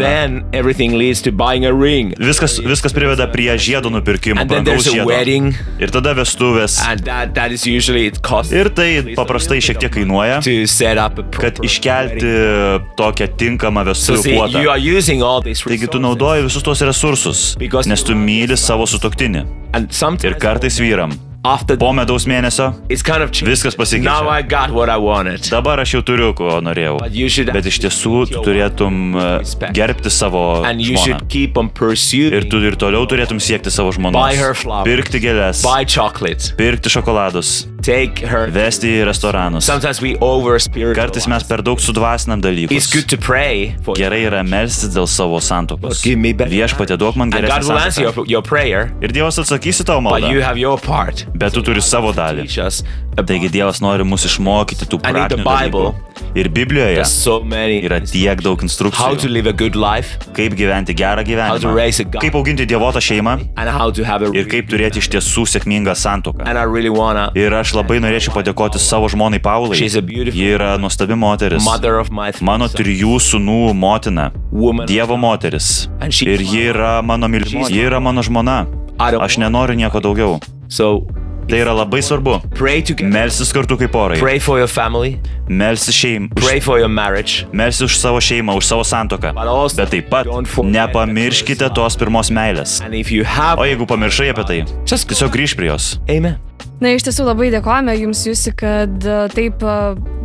Viskas, 2.20 2.58
viskas 2.62 2.94
priveda 2.96 3.26
prie 3.32 3.50
žiedo 3.58 3.90
nupirkimo, 3.90 4.40
žiedo. 4.94 5.06
wedding, 5.10 5.54
Ir 5.80 5.90
tada 5.90 6.14
vestuvės. 6.14 6.78
that 7.04 7.34
that 7.34 7.50
Ir 8.52 8.70
tai 8.70 9.14
paprastai 9.16 9.58
šiek 9.60 9.78
tiek 9.82 9.92
kainuoja, 9.92 10.40
kad 11.34 11.58
iškelti 11.66 12.30
tokią 12.96 13.26
tinkamą 13.36 13.84
vestuvių 13.90 14.22
puotą. 14.36 14.62
Taigi 15.66 15.88
tu 15.90 15.98
naudoji 15.98 16.46
visus 16.46 16.62
tos 16.62 16.80
resursus, 16.86 17.56
nes 17.86 18.02
tu 18.06 18.14
myli 18.14 18.56
savo 18.56 18.86
sutoktinį. 18.86 19.44
Ir 20.24 20.34
kartais 20.40 20.78
vyram. 20.80 21.29
After 21.44 21.76
Po 21.80 21.92
medaus 21.96 22.26
mėnesio 22.28 22.66
it's 22.92 23.02
kind 23.02 23.22
of 23.24 23.30
viskas 23.32 23.76
pasikeičia. 23.78 24.04
Now 24.04 24.28
I 24.28 24.42
got 24.42 24.70
what 24.76 24.90
I 24.92 24.98
wanted. 25.00 25.40
Dabar 25.50 25.80
aš 25.80 25.94
jau 25.96 26.02
turiu, 26.04 26.34
ko 26.36 26.58
norėjau. 26.60 26.98
Bet 27.52 27.66
iš 27.70 27.78
tiesų 27.86 28.26
tu 28.30 28.42
turėtum 28.44 29.16
Respect. 29.40 29.72
gerbti 29.76 30.10
savo 30.12 30.62
and 30.64 30.80
you 30.84 30.96
žmoną. 30.96 31.04
should 31.04 31.28
keep 31.32 31.56
on 31.56 31.70
pursuing. 31.70 32.34
Ir 32.36 32.48
tu 32.52 32.60
ir 32.60 32.76
toliau 32.76 33.06
turėtum 33.08 33.40
siekti 33.40 33.70
savo 33.72 33.92
žmonos. 33.96 34.20
flowers. 34.60 34.84
Pirkti 34.84 35.20
gėlės, 35.22 35.64
buy 35.64 35.84
chocolates. 35.88 36.52
pirkti 36.56 36.92
šokoladus. 36.92 37.66
Vesti 38.54 38.90
į 39.00 39.04
restoranus. 39.08 39.68
Kartais 40.96 41.26
mes 41.30 41.46
per 41.48 41.62
daug 41.66 41.80
sudvasinam 41.80 42.40
dalykus. 42.42 42.90
to 43.06 43.16
pray 43.16 43.74
for 43.84 43.94
Gerai 43.96 44.22
yra 44.28 44.42
melstis 44.46 44.92
dėl 44.94 45.08
savo 45.08 45.40
santokos. 45.40 46.02
Viešpatė 46.04 46.98
duok 47.00 47.16
man 47.16 47.30
and 47.30 47.34
God 47.34 47.48
geresnį 47.48 47.68
will 47.68 47.78
answer 47.78 48.04
santoką. 48.10 48.84
Ir 49.02 49.14
Dievas 49.14 49.38
atsakys 49.42 49.82
į 49.82 49.86
tavo 49.88 50.02
but 50.10 50.22
you 50.22 50.40
maldą. 50.40 50.42
have 50.46 50.58
your 50.58 50.78
part. 50.78 51.26
Bet 51.34 51.52
tu 51.54 51.62
turi 51.62 51.80
savo 51.82 52.12
dalį. 52.12 52.48
Taigi 53.20 53.50
Dievas 53.52 53.80
nori 53.82 54.04
mus 54.06 54.24
išmokyti 54.24 54.86
tų 54.88 55.00
praktinių 55.02 55.44
dalykų. 55.44 55.94
Ir 56.38 56.48
Biblijoje 56.54 57.04
so 57.08 57.40
yra 57.42 57.98
tiek 58.06 58.38
daug 58.40 58.60
How 58.60 58.62
to 58.62 58.68
instrukcijų. 58.68 59.30
live 59.30 59.48
a 59.48 59.52
good 59.52 59.74
life 59.74 60.18
Kaip 60.36 60.54
gyventi 60.54 60.94
gerą 60.94 61.16
How 61.18 61.58
to 61.58 61.74
gyvenimą. 61.74 62.20
Kaip 62.20 62.34
auginti 62.34 62.66
dievotą 62.66 63.00
šeimą. 63.02 63.34
Ir 64.34 64.46
kaip 64.46 64.68
turėti 64.70 65.02
iš 65.02 65.08
tiesų 65.10 65.42
sėkmingą 65.50 65.94
santoką. 65.96 66.46
Really 66.70 66.90
wanna. 66.90 67.30
Ir 67.34 67.50
aš 67.50 67.69
labai 67.76 67.98
norėčiau 68.02 68.32
padėkoti 68.34 68.78
savo 68.80 69.08
žmonai 69.08 69.40
Paulai. 69.42 69.76
Ji 70.34 70.50
yra 70.56 70.76
nuostabi 70.80 71.14
moteris. 71.18 71.64
Mano 72.42 72.66
trijų 72.68 73.16
sūnų 73.20 73.74
motina. 73.74 74.30
Dievo 74.88 75.16
moteris. 75.20 75.88
Ir 76.26 76.40
ji 76.44 76.66
yra 76.72 77.02
mano 77.02 77.28
mylimoji. 77.28 77.74
Ji 77.74 77.86
yra 77.86 78.00
mano 78.00 78.22
žmona. 78.22 78.66
Aš 79.24 79.38
nenoriu 79.38 79.76
nieko 79.76 80.00
daugiau. 80.00 80.38
Tai 81.50 81.58
yra 81.58 81.72
labai 81.74 81.98
svarbu. 82.04 82.36
Melsis 83.10 83.50
kartu 83.54 83.74
kaip 83.80 83.90
porai. 83.94 84.18
Pray 84.20 84.38
for 84.38 84.60
your 84.60 84.70
family. 84.70 85.16
Melsis 85.48 85.96
šeim. 85.98 86.28
Pray 86.38 86.60
for 86.62 86.78
your 86.78 86.88
marriage. 86.88 87.46
Melsis 87.52 87.88
už 87.88 87.98
savo 87.98 88.20
šeimą, 88.22 88.54
už 88.60 88.68
savo 88.68 88.84
santoką. 88.86 89.34
Bet 89.76 89.90
taip 89.90 90.10
pat 90.12 90.30
nepamirškite 90.62 91.72
tos 91.74 91.98
pirmos 91.98 92.30
meilės. 92.30 92.78
O 92.86 93.66
jeigu 93.66 93.88
pamiršai 93.90 94.30
apie 94.30 94.46
tai, 94.46 94.60
tiesiog 94.86 95.34
grįž 95.34 95.56
prie 95.58 95.72
jos. 95.72 95.96
Na, 96.80 96.94
iš 96.94 97.04
tiesų 97.04 97.26
labai 97.26 97.50
dėkojame 97.52 97.92
Jums, 97.98 98.22
Jūsi, 98.24 98.54
kad 98.56 99.04
e, 99.04 99.16
taip 99.34 99.60
e, 99.60 99.74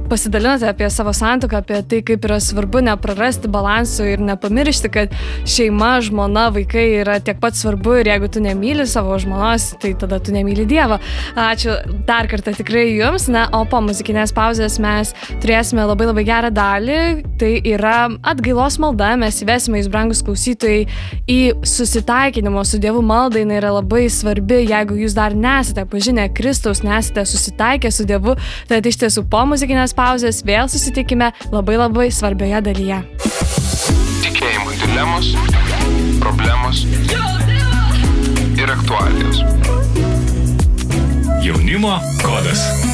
pasidalinote 0.10 0.68
apie 0.70 0.90
savo 0.94 1.14
santuoką, 1.16 1.62
apie 1.64 1.82
tai, 1.90 2.02
kaip 2.06 2.28
yra 2.28 2.38
svarbu 2.44 2.84
neprarasti 2.86 3.50
balansų 3.52 4.08
ir 4.14 4.24
nepamiršti, 4.26 4.92
kad 4.94 5.16
šeima, 5.50 5.98
žmona, 6.06 6.48
vaikai 6.56 6.86
yra 7.02 7.18
tiek 7.24 7.40
pat 7.42 7.58
svarbu 7.58 7.98
ir 8.02 8.12
jeigu 8.12 8.30
tu 8.32 8.44
nemyli 8.44 8.86
savo 8.90 9.18
žmonos, 9.22 9.72
tai 9.82 9.96
tada 10.00 10.20
tu 10.24 10.36
nemyli 10.36 10.68
Dievą. 10.70 11.00
Ačiū 11.40 11.76
dar 12.08 12.30
kartą 12.32 12.54
tikrai 12.58 12.88
Jums. 12.96 13.28
Na, 13.32 13.48
o 13.56 13.64
po 13.70 13.82
muzikinės 13.84 14.34
pauzės 14.36 14.78
mes 14.82 15.12
turėsime 15.44 15.86
labai 15.88 16.10
labai 16.12 16.26
gerą 16.28 16.52
dalį. 16.54 17.00
Tai 17.42 17.52
yra 17.66 17.96
atgailos 18.24 18.78
malda. 18.82 19.16
Mes 19.20 19.42
įvesime 19.44 19.82
Jūs, 19.82 19.90
brangus 19.92 20.22
klausytojai, 20.26 20.86
į 21.32 21.40
susitaikinimo 21.66 22.64
su 22.68 22.80
Dievu 22.82 23.04
maldą. 23.06 23.42
Jis 23.42 23.58
yra 23.58 23.74
labai 23.76 24.06
svarbi, 24.12 24.62
jeigu 24.70 24.98
Jūs 25.00 25.16
dar 25.18 25.36
nesate 25.36 25.86
pažinę 25.90 26.28
Kristaus, 26.36 26.84
nesate 26.86 27.26
susitaikę 27.28 27.92
su 27.92 28.06
Dievu, 28.08 28.36
tad 28.70 28.86
iš 28.86 29.00
tiesų 29.04 29.26
po 29.32 29.44
muzikinės 29.50 29.95
pauzės 29.98 30.44
vėl 30.46 30.70
susitikime 30.72 31.32
labai 31.52 31.78
labai 31.80 32.10
svarbioje 32.14 32.62
dalyje. 32.70 33.02
Tikėjimo 34.26 34.76
dilemos, 34.84 35.32
problemos 36.24 36.86
ir 38.60 38.76
aktualijos. 38.78 39.44
Jaunimo 41.46 42.00
kodas. 42.24 42.85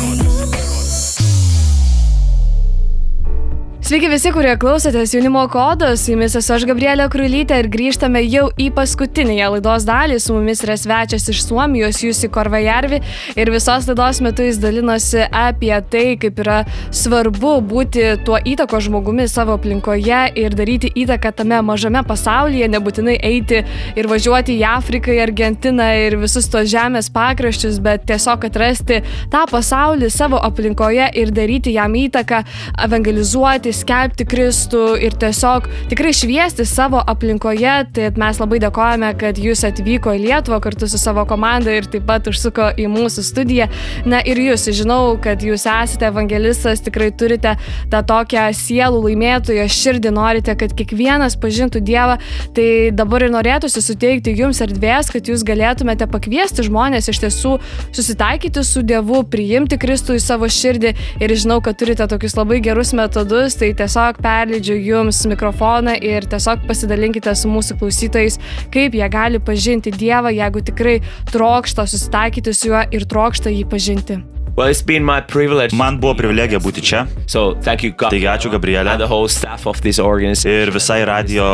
Sveiki 3.91 4.07
visi, 4.07 4.29
kurie 4.31 4.53
klausotės 4.55 5.11
jaunimo 5.11 5.41
kodos, 5.51 6.05
su 6.05 6.13
jumis 6.13 6.31
esu 6.39 6.53
aš 6.55 6.63
Gabrielė 6.69 7.09
Krulytė 7.11 7.57
ir 7.59 7.67
grįžtame 7.67 8.21
jau 8.23 8.45
į 8.55 8.69
paskutinįją 8.71 9.49
laidos 9.51 9.83
dalį. 9.83 10.15
Su 10.23 10.31
mumis 10.31 10.61
yra 10.63 10.77
svečias 10.79 11.27
iš 11.27 11.41
Suomijos, 11.43 11.99
Jūsi 11.99 12.29
Korvajarvi 12.31 13.01
ir 13.35 13.51
visos 13.51 13.89
laidos 13.89 14.21
metu 14.23 14.45
jis 14.47 14.61
dalinosi 14.63 15.25
apie 15.35 15.73
tai, 15.91 16.03
kaip 16.21 16.39
yra 16.39 16.61
svarbu 16.87 17.57
būti 17.67 18.05
tuo 18.23 18.39
įtako 18.39 18.79
žmogumi 18.85 19.25
savo 19.27 19.57
aplinkoje 19.59 20.21
ir 20.39 20.55
daryti 20.55 20.93
įtaką 21.03 21.33
tame 21.41 21.59
mažame 21.59 22.05
pasaulyje, 22.07 22.71
nebūtinai 22.71 23.17
eiti 23.19 23.59
ir 23.99 24.09
važiuoti 24.13 24.55
į 24.55 24.63
Afriką, 24.69 25.11
į 25.11 25.19
Argentiną 25.25 25.89
ir 26.05 26.15
visus 26.23 26.47
tos 26.47 26.71
žemės 26.71 27.11
pakraščius, 27.11 27.83
bet 27.83 28.07
tiesiog 28.07 28.47
atrasti 28.53 29.03
tą 29.35 29.43
pasaulį 29.51 30.13
savo 30.15 30.39
aplinkoje 30.39 31.11
ir 31.11 31.35
daryti 31.35 31.75
jam 31.75 31.99
įtaką, 32.05 32.45
evangelizuoti, 32.87 33.80
skelbti 33.81 34.25
Kristų 34.29 34.83
ir 35.03 35.15
tiesiog 35.19 35.67
tikrai 35.91 36.13
šviesti 36.15 36.65
savo 36.67 37.01
aplinkoje. 37.01 37.73
Tai 37.95 38.09
mes 38.21 38.39
labai 38.41 38.59
dėkojame, 38.63 39.11
kad 39.19 39.39
jūs 39.41 39.63
atvyko 39.67 40.13
į 40.17 40.23
Lietuvą 40.25 40.61
kartu 40.63 40.89
su 40.89 40.99
savo 41.01 41.25
komanda 41.29 41.73
ir 41.75 41.87
taip 41.91 42.05
pat 42.09 42.29
užsuko 42.29 42.71
į 42.79 42.87
mūsų 42.91 43.25
studiją. 43.25 43.67
Na 44.09 44.21
ir 44.27 44.39
jūs, 44.41 44.67
žinau, 44.75 45.15
kad 45.21 45.43
jūs 45.45 45.65
esate 45.69 46.07
evangelistas, 46.09 46.83
tikrai 46.85 47.11
turite 47.15 47.55
tą 47.91 48.01
tokią 48.07 48.47
sielų 48.57 49.01
laimėtojo 49.07 49.67
širdį, 49.71 50.13
norite, 50.15 50.55
kad 50.57 50.75
kiekvienas 50.77 51.37
pažintų 51.41 51.81
Dievą. 51.85 52.17
Tai 52.55 52.67
dabar 52.95 53.25
ir 53.25 53.33
norėtųsi 53.33 53.83
suteikti 53.83 54.35
jums 54.37 54.61
erdvės, 54.63 55.11
kad 55.13 55.27
jūs 55.29 55.45
galėtumėte 55.47 56.07
pakviesti 56.11 56.65
žmonės 56.67 57.09
iš 57.11 57.21
tiesų 57.25 57.57
susitaikyti 57.95 58.63
su 58.67 58.83
Dievu, 58.85 59.23
priimti 59.31 59.79
Kristų 59.81 60.17
į 60.19 60.23
savo 60.23 60.49
širdį 60.51 60.93
ir 61.23 61.35
žinau, 61.35 61.61
kad 61.63 61.79
turite 61.79 62.07
tokius 62.11 62.37
labai 62.37 62.61
gerus 62.63 62.93
metodus, 62.97 63.57
tai 63.59 63.70
tiesiog 63.77 64.21
perleidžiu 64.23 64.77
jums 64.79 65.21
mikrofoną 65.29 65.97
ir 66.01 66.27
tiesiog 66.31 66.65
pasidalinkite 66.69 67.35
su 67.37 67.51
mūsų 67.51 67.79
klausytojais, 67.81 68.39
kaip 68.73 68.97
jie 68.97 69.07
gali 69.11 69.41
pažinti 69.43 69.93
Dievą, 69.95 70.33
jeigu 70.35 70.63
tikrai 70.71 70.99
trokšta 71.31 71.87
susitaikyti 71.87 72.53
su 72.55 72.71
juo 72.71 72.85
ir 72.91 73.07
trokšta 73.09 73.53
jį 73.53 73.65
pažinti. 73.71 74.21
Well, 74.57 74.67
it's 74.67 74.81
been 74.81 75.05
my 75.05 75.21
privilege. 75.21 75.71
Man 75.71 75.95
buvo 76.03 76.11
privilegija 76.19 76.59
būti 76.59 76.81
čia 76.83 77.05
So 77.31 77.53
thank 77.63 77.85
you, 77.85 77.93
God. 77.95 78.11
Taigi 78.11 78.27
ačiū, 78.27 78.49
Gabrielė. 78.51 78.91
And 78.91 78.99
the 78.99 79.07
whole 79.07 79.29
staff 79.31 79.65
of 79.65 79.79
this 79.81 79.99
organization. 79.99 80.51
ir 80.51 80.71
visai 80.75 81.05
radio 81.07 81.45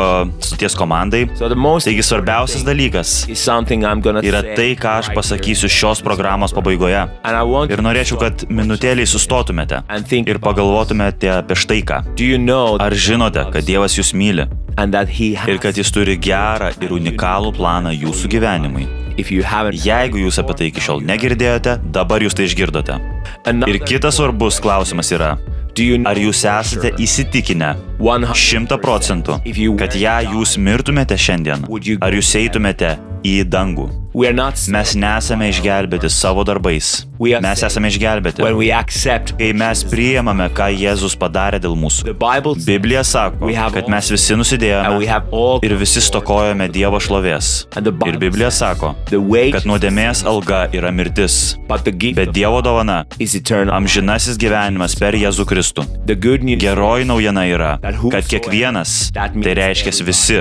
stoties 0.42 0.74
komandai. 0.74 1.28
So 1.38 1.48
the 1.48 1.54
most 1.54 1.86
Taigi 1.86 2.02
svarbiausias 2.02 2.66
dalykas 2.66 3.14
yra 3.30 4.42
tai, 4.56 4.74
ką 4.74 4.96
aš 4.98 5.12
pasakysiu 5.14 5.70
šios 5.70 6.02
programos 6.02 6.52
pabaigoje. 6.56 7.06
Ir 7.70 7.84
norėčiau, 7.86 8.18
kad 8.18 8.46
minutėliai 8.50 9.06
sustotumėte 9.06 9.84
ir 10.26 10.42
pagalvotumėte 10.42 11.30
apie 11.38 11.54
štai 11.54 11.82
ką. 11.86 12.02
Do 12.18 12.26
you 12.26 12.38
know 12.38 12.74
Ar 12.82 12.92
žinote, 12.92 13.46
kad 13.54 13.62
Dievas 13.62 13.94
jūs 13.94 14.10
myli 14.10 14.48
ir 14.78 15.58
kad 15.62 15.78
jis 15.78 15.90
turi 15.94 16.18
gerą 16.18 16.74
ir 16.82 16.98
unikalų 16.98 17.54
planą 17.54 17.94
jūsų 17.94 18.30
gyvenimui? 18.34 18.88
Jeigu 19.18 20.20
jūs 20.22 20.36
apie 20.38 20.54
tai 20.54 20.66
iki 20.70 20.82
šiol 20.84 21.00
negirdėjote, 21.02 21.72
dabar 21.90 22.22
jūs 22.22 22.36
tai 22.38 22.44
išgirdote. 22.46 22.87
Another- 23.44 23.68
Ir 23.74 23.78
kitas 23.84 24.16
svarbus 24.18 24.60
klausimas 24.60 25.10
yra, 25.12 25.36
ar 26.06 26.16
jūs 26.16 26.40
esate 26.48 26.92
įsitikinę, 26.98 27.74
šimta 28.34 28.78
procentų, 28.78 29.40
kad 29.78 29.96
jei 29.98 30.28
jūs 30.32 30.56
mirtumėte 30.58 31.18
šiandien, 31.18 31.66
ar 32.00 32.18
jūs 32.18 32.34
eitumėte 32.38 32.96
į 33.26 33.42
dangų? 33.50 33.88
Mes 34.18 34.94
nesame 34.98 35.50
išgelbėti 35.52 36.08
savo 36.10 36.42
darbais. 36.46 37.04
Mes 37.18 37.62
esame 37.62 37.90
išgelbėti. 37.92 38.42
Kai 39.38 39.50
mes 39.54 39.82
priimame, 39.86 40.46
ką 40.54 40.68
Jėzus 40.74 41.14
padarė 41.18 41.60
dėl 41.62 41.76
mūsų. 41.78 42.14
Biblija 42.66 43.04
sako, 43.06 43.50
kad 43.74 43.90
mes 43.92 44.10
visi 44.10 44.38
nusidėjome 44.38 45.10
ir 45.66 45.74
visi 45.78 46.02
stokojame 46.02 46.68
Dievo 46.72 46.98
šlovės. 47.02 47.68
Ir 47.78 48.18
Biblija 48.18 48.50
sako, 48.54 48.94
kad 49.10 49.68
nuodėmės 49.68 50.24
alga 50.26 50.64
yra 50.74 50.90
mirtis. 50.94 51.56
Bet 51.68 52.32
Dievo 52.34 52.62
dovana- 52.64 53.04
amžinasis 53.78 54.38
gyvenimas 54.40 54.98
per 54.98 55.14
Jėzų 55.14 55.44
Kristų. 55.46 55.86
Geroji 56.58 57.04
naujiena 57.06 57.44
yra, 57.46 57.78
kad 58.12 58.26
kiekvienas, 58.28 59.10
tai 59.14 59.54
reiškia 59.58 59.92
visi, 60.04 60.40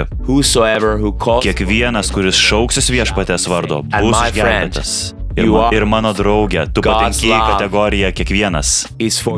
kiekvienas, 1.43 2.11
kuris 2.13 2.35
šauksis 2.39 2.89
viešpatės 2.93 3.47
vardo 3.49 3.83
bus 3.83 4.17
išgelbėtas. 4.31 4.91
Ir, 5.37 5.45
ma, 5.53 5.67
ir 5.69 5.83
mano 5.85 6.09
draugė, 6.17 6.63
tu 6.73 6.81
patenki 6.81 7.27
į 7.29 7.37
kategoriją 7.53 8.09
kiekvienas. 8.17 8.87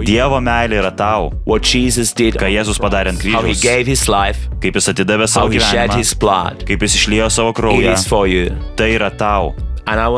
Dievo 0.07 0.39
meilė 0.39 0.77
yra 0.79 0.91
tau. 0.95 1.27
Ką 2.39 2.47
Jėzus 2.53 2.79
padarė 2.79 3.11
ant 3.11 3.19
kryžiaus. 3.19 3.59
Kaip 4.63 4.79
jis 4.79 4.87
atidavė 4.93 5.27
savo 5.27 5.49
gyvenimą. 5.51 5.97
Kaip 6.69 6.85
jis 6.87 6.95
išliejo 7.01 7.27
savo 7.35 7.51
kraują. 7.57 7.91
Tai 8.79 8.87
yra 8.95 9.11
tau. 9.11 9.51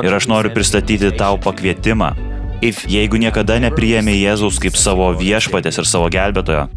Ir 0.05 0.13
aš 0.19 0.27
noriu 0.29 0.53
pristatyti 0.53 1.09
tau 1.17 1.39
pakvietimą. 1.41 2.11
Jeigu 2.61 3.17
niekada 3.17 3.57
nepriėmė 3.63 4.13
Jėzaus 4.19 4.59
kaip 4.61 4.77
savo 4.77 5.09
viešpatės 5.17 5.81
ir 5.81 5.89
savo 5.89 6.11
gelbėtojo, 6.13 6.67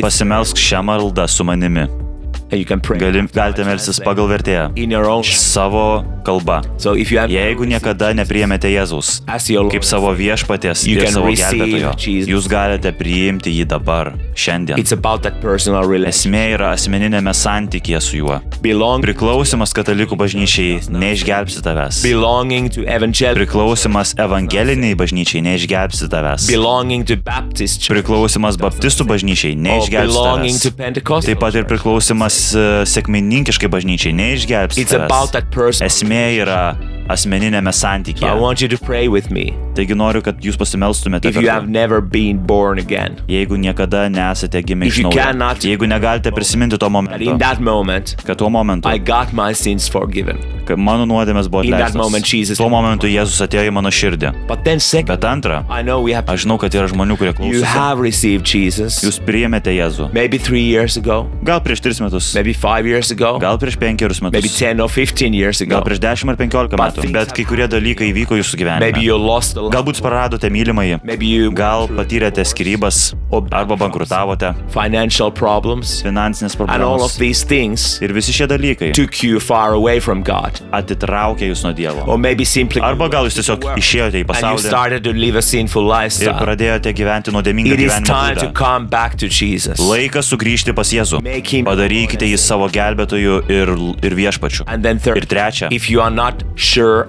pasimelsk 0.00 0.56
šią 0.56 0.80
maldą 0.88 1.28
su 1.28 1.44
manimi. 1.44 2.03
Gali, 3.00 3.22
galite 3.34 3.64
melsis 3.66 3.98
pagal 4.04 4.28
vertėją 4.30 4.68
savo 5.34 6.04
kalba. 6.24 6.60
Jeigu 7.28 7.64
niekada 7.68 8.12
nepriemėte 8.16 8.68
Jėzaus 8.70 9.22
kaip 9.72 9.84
savo 9.84 10.12
viešpaties 10.16 10.84
ir 10.88 11.00
savo 11.12 11.32
gelbėtojo, 11.32 11.92
jūs 12.30 12.46
galite 12.48 12.92
priimti 12.96 13.52
jį 13.52 13.64
dabar, 13.72 14.12
šiandien. 14.38 14.78
Esmė 16.08 16.44
yra 16.54 16.70
asmeninėme 16.76 17.32
santykėje 17.34 18.00
su 18.04 18.20
juo. 18.20 18.38
Priklausimas 19.04 19.74
katalikų 19.76 20.16
bažnyčiai 20.20 20.78
neišgelbsi 20.94 21.64
tavęs. 21.64 22.00
Priklausimas 23.40 24.14
evangeliniai 24.20 24.94
bažnyčiai 25.00 25.42
neišgelbsi 25.48 26.08
tavęs. 26.12 26.48
Priklausimas 27.90 28.60
baptistų 28.62 29.08
bažnyčiai 29.10 29.52
neišgelbsi 29.58 30.16
tavęs. 30.16 30.70
Taip 31.28 31.40
pat 31.44 31.60
ir 31.60 31.68
priklausimas 31.68 32.33
sėkmininkiškai 32.94 33.70
bažnyčiai 33.72 34.14
neišgelbs. 34.16 34.78
Esmė 35.84 36.24
yra 36.40 36.62
asmeninėme 37.08 37.72
santykėje. 37.74 38.30
Taigi 39.74 39.94
noriu, 39.98 40.22
kad 40.22 40.38
jūs 40.38 40.56
pasimelstumėte. 40.60 41.32
Jeigu 43.28 43.56
niekada 43.58 44.06
nesate 44.08 44.62
gimę 44.62 44.86
iš 44.88 45.00
naujo. 45.02 45.18
Jeigu 45.66 45.86
negalite 45.90 46.30
prisiminti 46.34 46.78
to 46.78 46.88
momento. 46.90 47.18
Moment, 47.74 48.14
kad 48.24 48.38
tuo 48.38 48.48
momentu. 48.50 48.88
Kad 50.64 50.78
mano 50.80 51.04
nuodėmės 51.04 51.48
buvo 51.52 51.60
atleistos. 51.92 51.98
Tuo 52.56 52.68
momentu 52.72 53.06
Jėzus 53.10 53.40
atėjo 53.44 53.66
į 53.68 53.72
mano 53.74 53.90
širdį. 53.92 54.30
Bet 55.10 55.24
antra, 55.28 55.64
aš 56.30 56.44
žinau, 56.46 56.56
kad 56.62 56.72
yra 56.72 56.86
žmonių, 56.88 57.18
kurie 57.20 57.32
klauso. 57.36 57.66
Jūs 59.04 59.18
priėmėte 59.26 59.74
Jėzų. 59.74 60.08
Gal 61.44 61.60
prieš 61.60 61.80
tris 61.84 62.00
metus. 62.00 62.30
Gal 63.42 63.58
prieš 63.60 63.76
penkerius 63.76 64.22
metus. 64.24 64.40
Gal 65.68 65.82
prieš 65.84 66.00
dešimt 66.00 66.30
ar 66.32 66.36
penkiolika 66.40 66.76
metų. 66.80 66.93
Bet 67.14 67.32
kai 67.34 67.44
kurie 67.48 67.66
dalykai 67.70 68.10
įvyko 68.12 68.38
jūsų 68.38 68.58
gyvenime. 68.60 68.90
Galbūt 69.74 70.00
praradote 70.04 70.50
mylimąjį, 70.52 71.00
gal 71.56 71.88
patyrėte 71.90 72.44
skirybas 72.46 73.14
arba 73.50 73.76
bankrutavote, 73.80 74.52
finansinės 76.04 76.54
problemos. 76.58 77.16
Ir 78.02 78.12
visi 78.14 78.32
šie 78.32 78.46
dalykai 78.50 78.92
atitraukė 80.74 81.48
jūs 81.50 81.64
nuo 81.66 81.72
Dievo. 81.74 82.04
Arba 82.84 83.08
gal 83.10 83.26
jūs 83.28 83.38
tiesiog 83.40 83.66
išėjote 83.80 84.22
į 84.22 84.26
pasaulį 84.30 84.70
ir 86.24 86.34
pradėjote 86.38 86.92
gyventi 86.94 87.34
nuodėmingą 87.34 87.74
gyvenimą. 87.78 88.06
Laikas 89.82 90.30
sugrįžti 90.30 90.74
pas 90.74 90.90
Jėzų. 90.94 91.20
Padarykite 91.66 92.26
jį 92.28 92.38
savo 92.38 92.68
gelbėtoju 92.72 93.36
ir, 93.50 93.74
ir 94.04 94.14
viešpačiu. 94.18 94.66
Ir 95.18 95.26
trečia, 95.30 95.68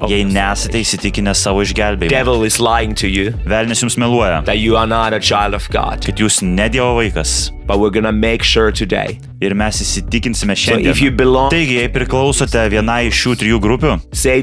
jei 0.10 0.26
nesate 0.28 0.82
įsitikinę 0.82 1.34
savo 1.38 1.64
išgelbėjimą, 1.66 2.46
is 2.48 2.60
lying 2.60 2.96
to 2.98 3.10
you. 3.10 3.34
Velnis 3.50 3.84
jums 3.84 3.98
meluoja. 4.02 4.42
That 4.48 4.60
you 4.62 4.78
are 4.78 4.88
not 4.88 5.14
a 5.14 5.20
child 5.20 5.58
of 5.58 5.68
God. 5.74 6.06
Kad 6.06 6.22
jūs 6.22 6.42
ne 6.46 6.70
Dievo 6.72 6.96
vaikas. 7.00 7.52
But 7.66 7.80
we're 7.80 7.94
gonna 7.94 8.12
make 8.12 8.44
sure 8.46 8.72
today. 8.72 9.18
Ir 9.42 9.56
mes 9.58 9.82
įsitikinsime 9.82 10.56
šiandien. 10.56 10.94
So 10.94 11.12
belong... 11.18 11.50
Taigi, 11.54 11.80
jei 11.82 11.90
priklausote 11.92 12.62
vienai 12.72 13.08
iš 13.10 13.22
šių 13.24 13.36
trijų 13.42 13.62
grupių, 13.64 13.96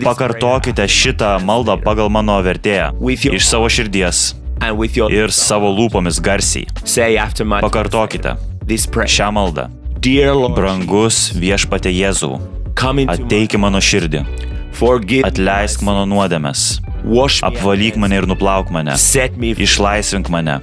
pakartokite 0.05 0.87
šitą 0.90 1.37
maldą 1.47 1.79
pagal 1.83 2.11
mano 2.12 2.40
vertėją 2.42 2.92
your... 2.99 3.37
iš 3.38 3.47
savo 3.49 3.71
širdies 3.73 4.33
your... 4.95 5.11
ir 5.12 5.33
savo 5.35 5.71
lūpomis 5.75 6.21
garsiai. 6.23 6.66
Pakartokite 7.62 8.37
šią 9.16 9.31
maldą. 9.35 9.68
Brangus 10.03 11.31
viešpate 11.38 11.90
Jėzau, 11.95 12.40
ateik 12.75 13.55
į 13.55 13.62
mano 13.62 13.79
širdį. 13.79 14.52
Atleisk 15.26 15.82
mano 15.87 16.04
nuodėmes. 16.08 16.80
Apvalyk 17.42 17.96
mane 17.98 18.20
ir 18.20 18.26
nuplauk 18.30 18.70
mane. 18.74 18.94
Išlaisvink 19.58 20.30
mane. 20.30 20.61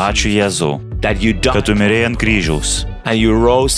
Ačiū 0.00 0.32
Jėzau, 0.32 0.80
kad 1.52 1.64
tu 1.68 1.76
mirėjai 1.76 2.08
ant 2.12 2.20
kryžiaus 2.20 2.84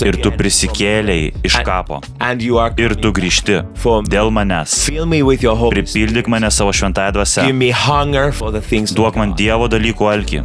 ir 0.06 0.14
tu 0.22 0.30
prisikėliai 0.38 1.32
iš 1.44 1.56
kapo. 1.66 2.00
ir 2.78 2.94
tu 2.94 3.10
grįžti 3.12 3.56
dėl 4.06 4.30
manęs. 4.30 4.86
Pripildyk 5.74 6.28
mane 6.30 6.50
savo 6.50 6.70
šventąją 6.72 7.12
dvasę. 7.12 7.42
Duok 8.94 9.16
man 9.18 9.34
Dievo 9.34 9.66
dalykų 9.68 10.04
alkį. 10.12 10.42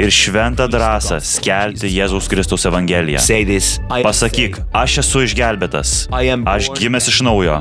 Ir 0.00 0.10
šventą 0.14 0.68
drąsą 0.70 1.18
skelbti 1.20 1.90
Jėzaus 1.90 2.28
Kristaus 2.30 2.64
Evangeliją. 2.66 3.18
Pasakyk, 4.04 4.58
aš 4.72 4.98
esu 5.02 5.24
išgelbėtas, 5.26 6.06
aš 6.46 6.70
gimęs 6.78 7.08
iš 7.10 7.20
naujo, 7.26 7.58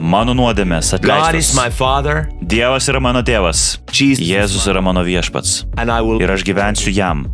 mano 0.00 0.34
nuodėmės 0.34 0.90
atleistos. 0.98 1.54
Dievas 2.42 2.88
yra 2.90 3.00
mano 3.00 3.22
tėvas, 3.22 3.78
Jėzus 4.18 4.66
yra 4.70 4.80
mano 4.82 5.00
viešpats. 5.06 5.64
Ir 6.20 6.30
aš 6.30 6.42
gyvensiu 6.44 6.90
jam 6.92 7.26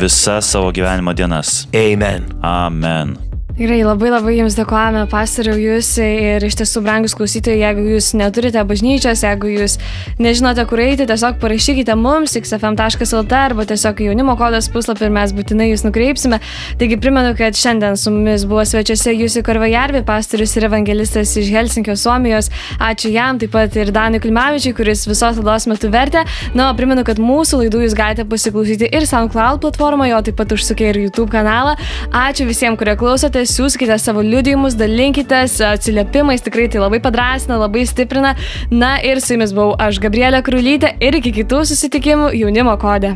visas 0.00 0.46
savo 0.50 0.70
gyvenimo 0.72 1.14
dienas. 1.14 1.63
Amen. 1.74 2.38
Amen. 2.42 3.18
Gerai, 3.54 3.84
labai 3.86 4.08
labai 4.10 4.32
Jums 4.34 4.56
dėkojame, 4.58 5.04
pastoriau 5.06 5.54
Jūs 5.54 5.92
ir 6.02 6.42
iš 6.42 6.56
tiesų, 6.58 6.80
brangus 6.82 7.12
klausytojai, 7.14 7.60
jeigu 7.60 7.84
Jūs 7.92 8.08
neturite 8.18 8.58
bažnyčios, 8.66 9.20
jeigu 9.22 9.46
Jūs 9.52 9.76
nežinote, 10.18 10.64
kur 10.66 10.80
eiti, 10.82 11.04
tiesiog 11.06 11.36
parašykite 11.38 11.94
mums 11.94 12.34
xfm.lt 12.34 13.36
arba 13.38 13.62
tiesiog 13.70 14.02
jaunimo 14.08 14.34
kodas 14.40 14.66
puslapį 14.74 15.06
ir 15.06 15.12
mes 15.14 15.34
būtinai 15.36 15.68
Jūs 15.68 15.84
nukreipsime. 15.86 16.40
Taigi 16.80 16.98
primenu, 16.98 17.30
kad 17.38 17.54
šiandien 17.54 17.94
su 17.94 18.10
mumis 18.10 18.42
buvo 18.50 18.64
svečiuose 18.66 19.14
Jūsų 19.20 19.44
Karvajarvi, 19.46 20.02
pastorius 20.02 20.56
ir 20.58 20.66
evangelistas 20.66 21.36
iš 21.38 21.52
Helsinkio, 21.54 21.94
Suomijos. 21.94 22.50
Ačiū 22.82 23.14
jam, 23.14 23.38
taip 23.38 23.54
pat 23.54 23.78
ir 23.78 23.94
Danui 23.94 24.18
Klimavičiui, 24.18 24.74
kuris 24.74 25.06
visos 25.06 25.38
laidos 25.38 25.68
metu 25.70 25.92
vertė. 25.94 26.24
Na, 26.58 26.72
o 26.72 26.74
primenu, 26.74 27.06
kad 27.06 27.22
mūsų 27.22 27.62
laidų 27.62 27.86
Jūs 27.86 27.94
galite 28.02 28.26
pasiklausyti 28.26 28.90
ir 28.90 29.06
SoundCloud 29.06 29.62
platformoje, 29.62 30.18
o 30.18 30.22
taip 30.26 30.42
pat 30.42 30.58
užsukę 30.58 30.90
ir 30.90 31.02
YouTube 31.06 31.30
kanalą. 31.38 31.78
Ačiū 32.10 32.50
visiems, 32.50 32.82
kurie 32.82 32.98
klausote 32.98 33.43
siūskite 33.48 33.98
savo 34.00 34.24
liudijimus, 34.24 34.78
dalinkitės 34.80 35.60
atsiliepimais, 35.74 36.44
tikrai 36.44 36.66
tai 36.72 36.82
labai 36.82 37.00
padrasina, 37.04 37.60
labai 37.60 37.86
stiprina. 37.88 38.34
Na 38.72 38.96
ir 39.04 39.22
su 39.24 39.36
jumis 39.36 39.54
buvau 39.56 39.78
aš, 39.80 40.02
Gabrielė 40.02 40.42
Krulytė 40.44 40.96
ir 41.04 41.20
iki 41.20 41.34
kitų 41.42 41.64
susitikimų 41.70 42.34
jaunimo 42.40 42.76
kode. 42.80 43.14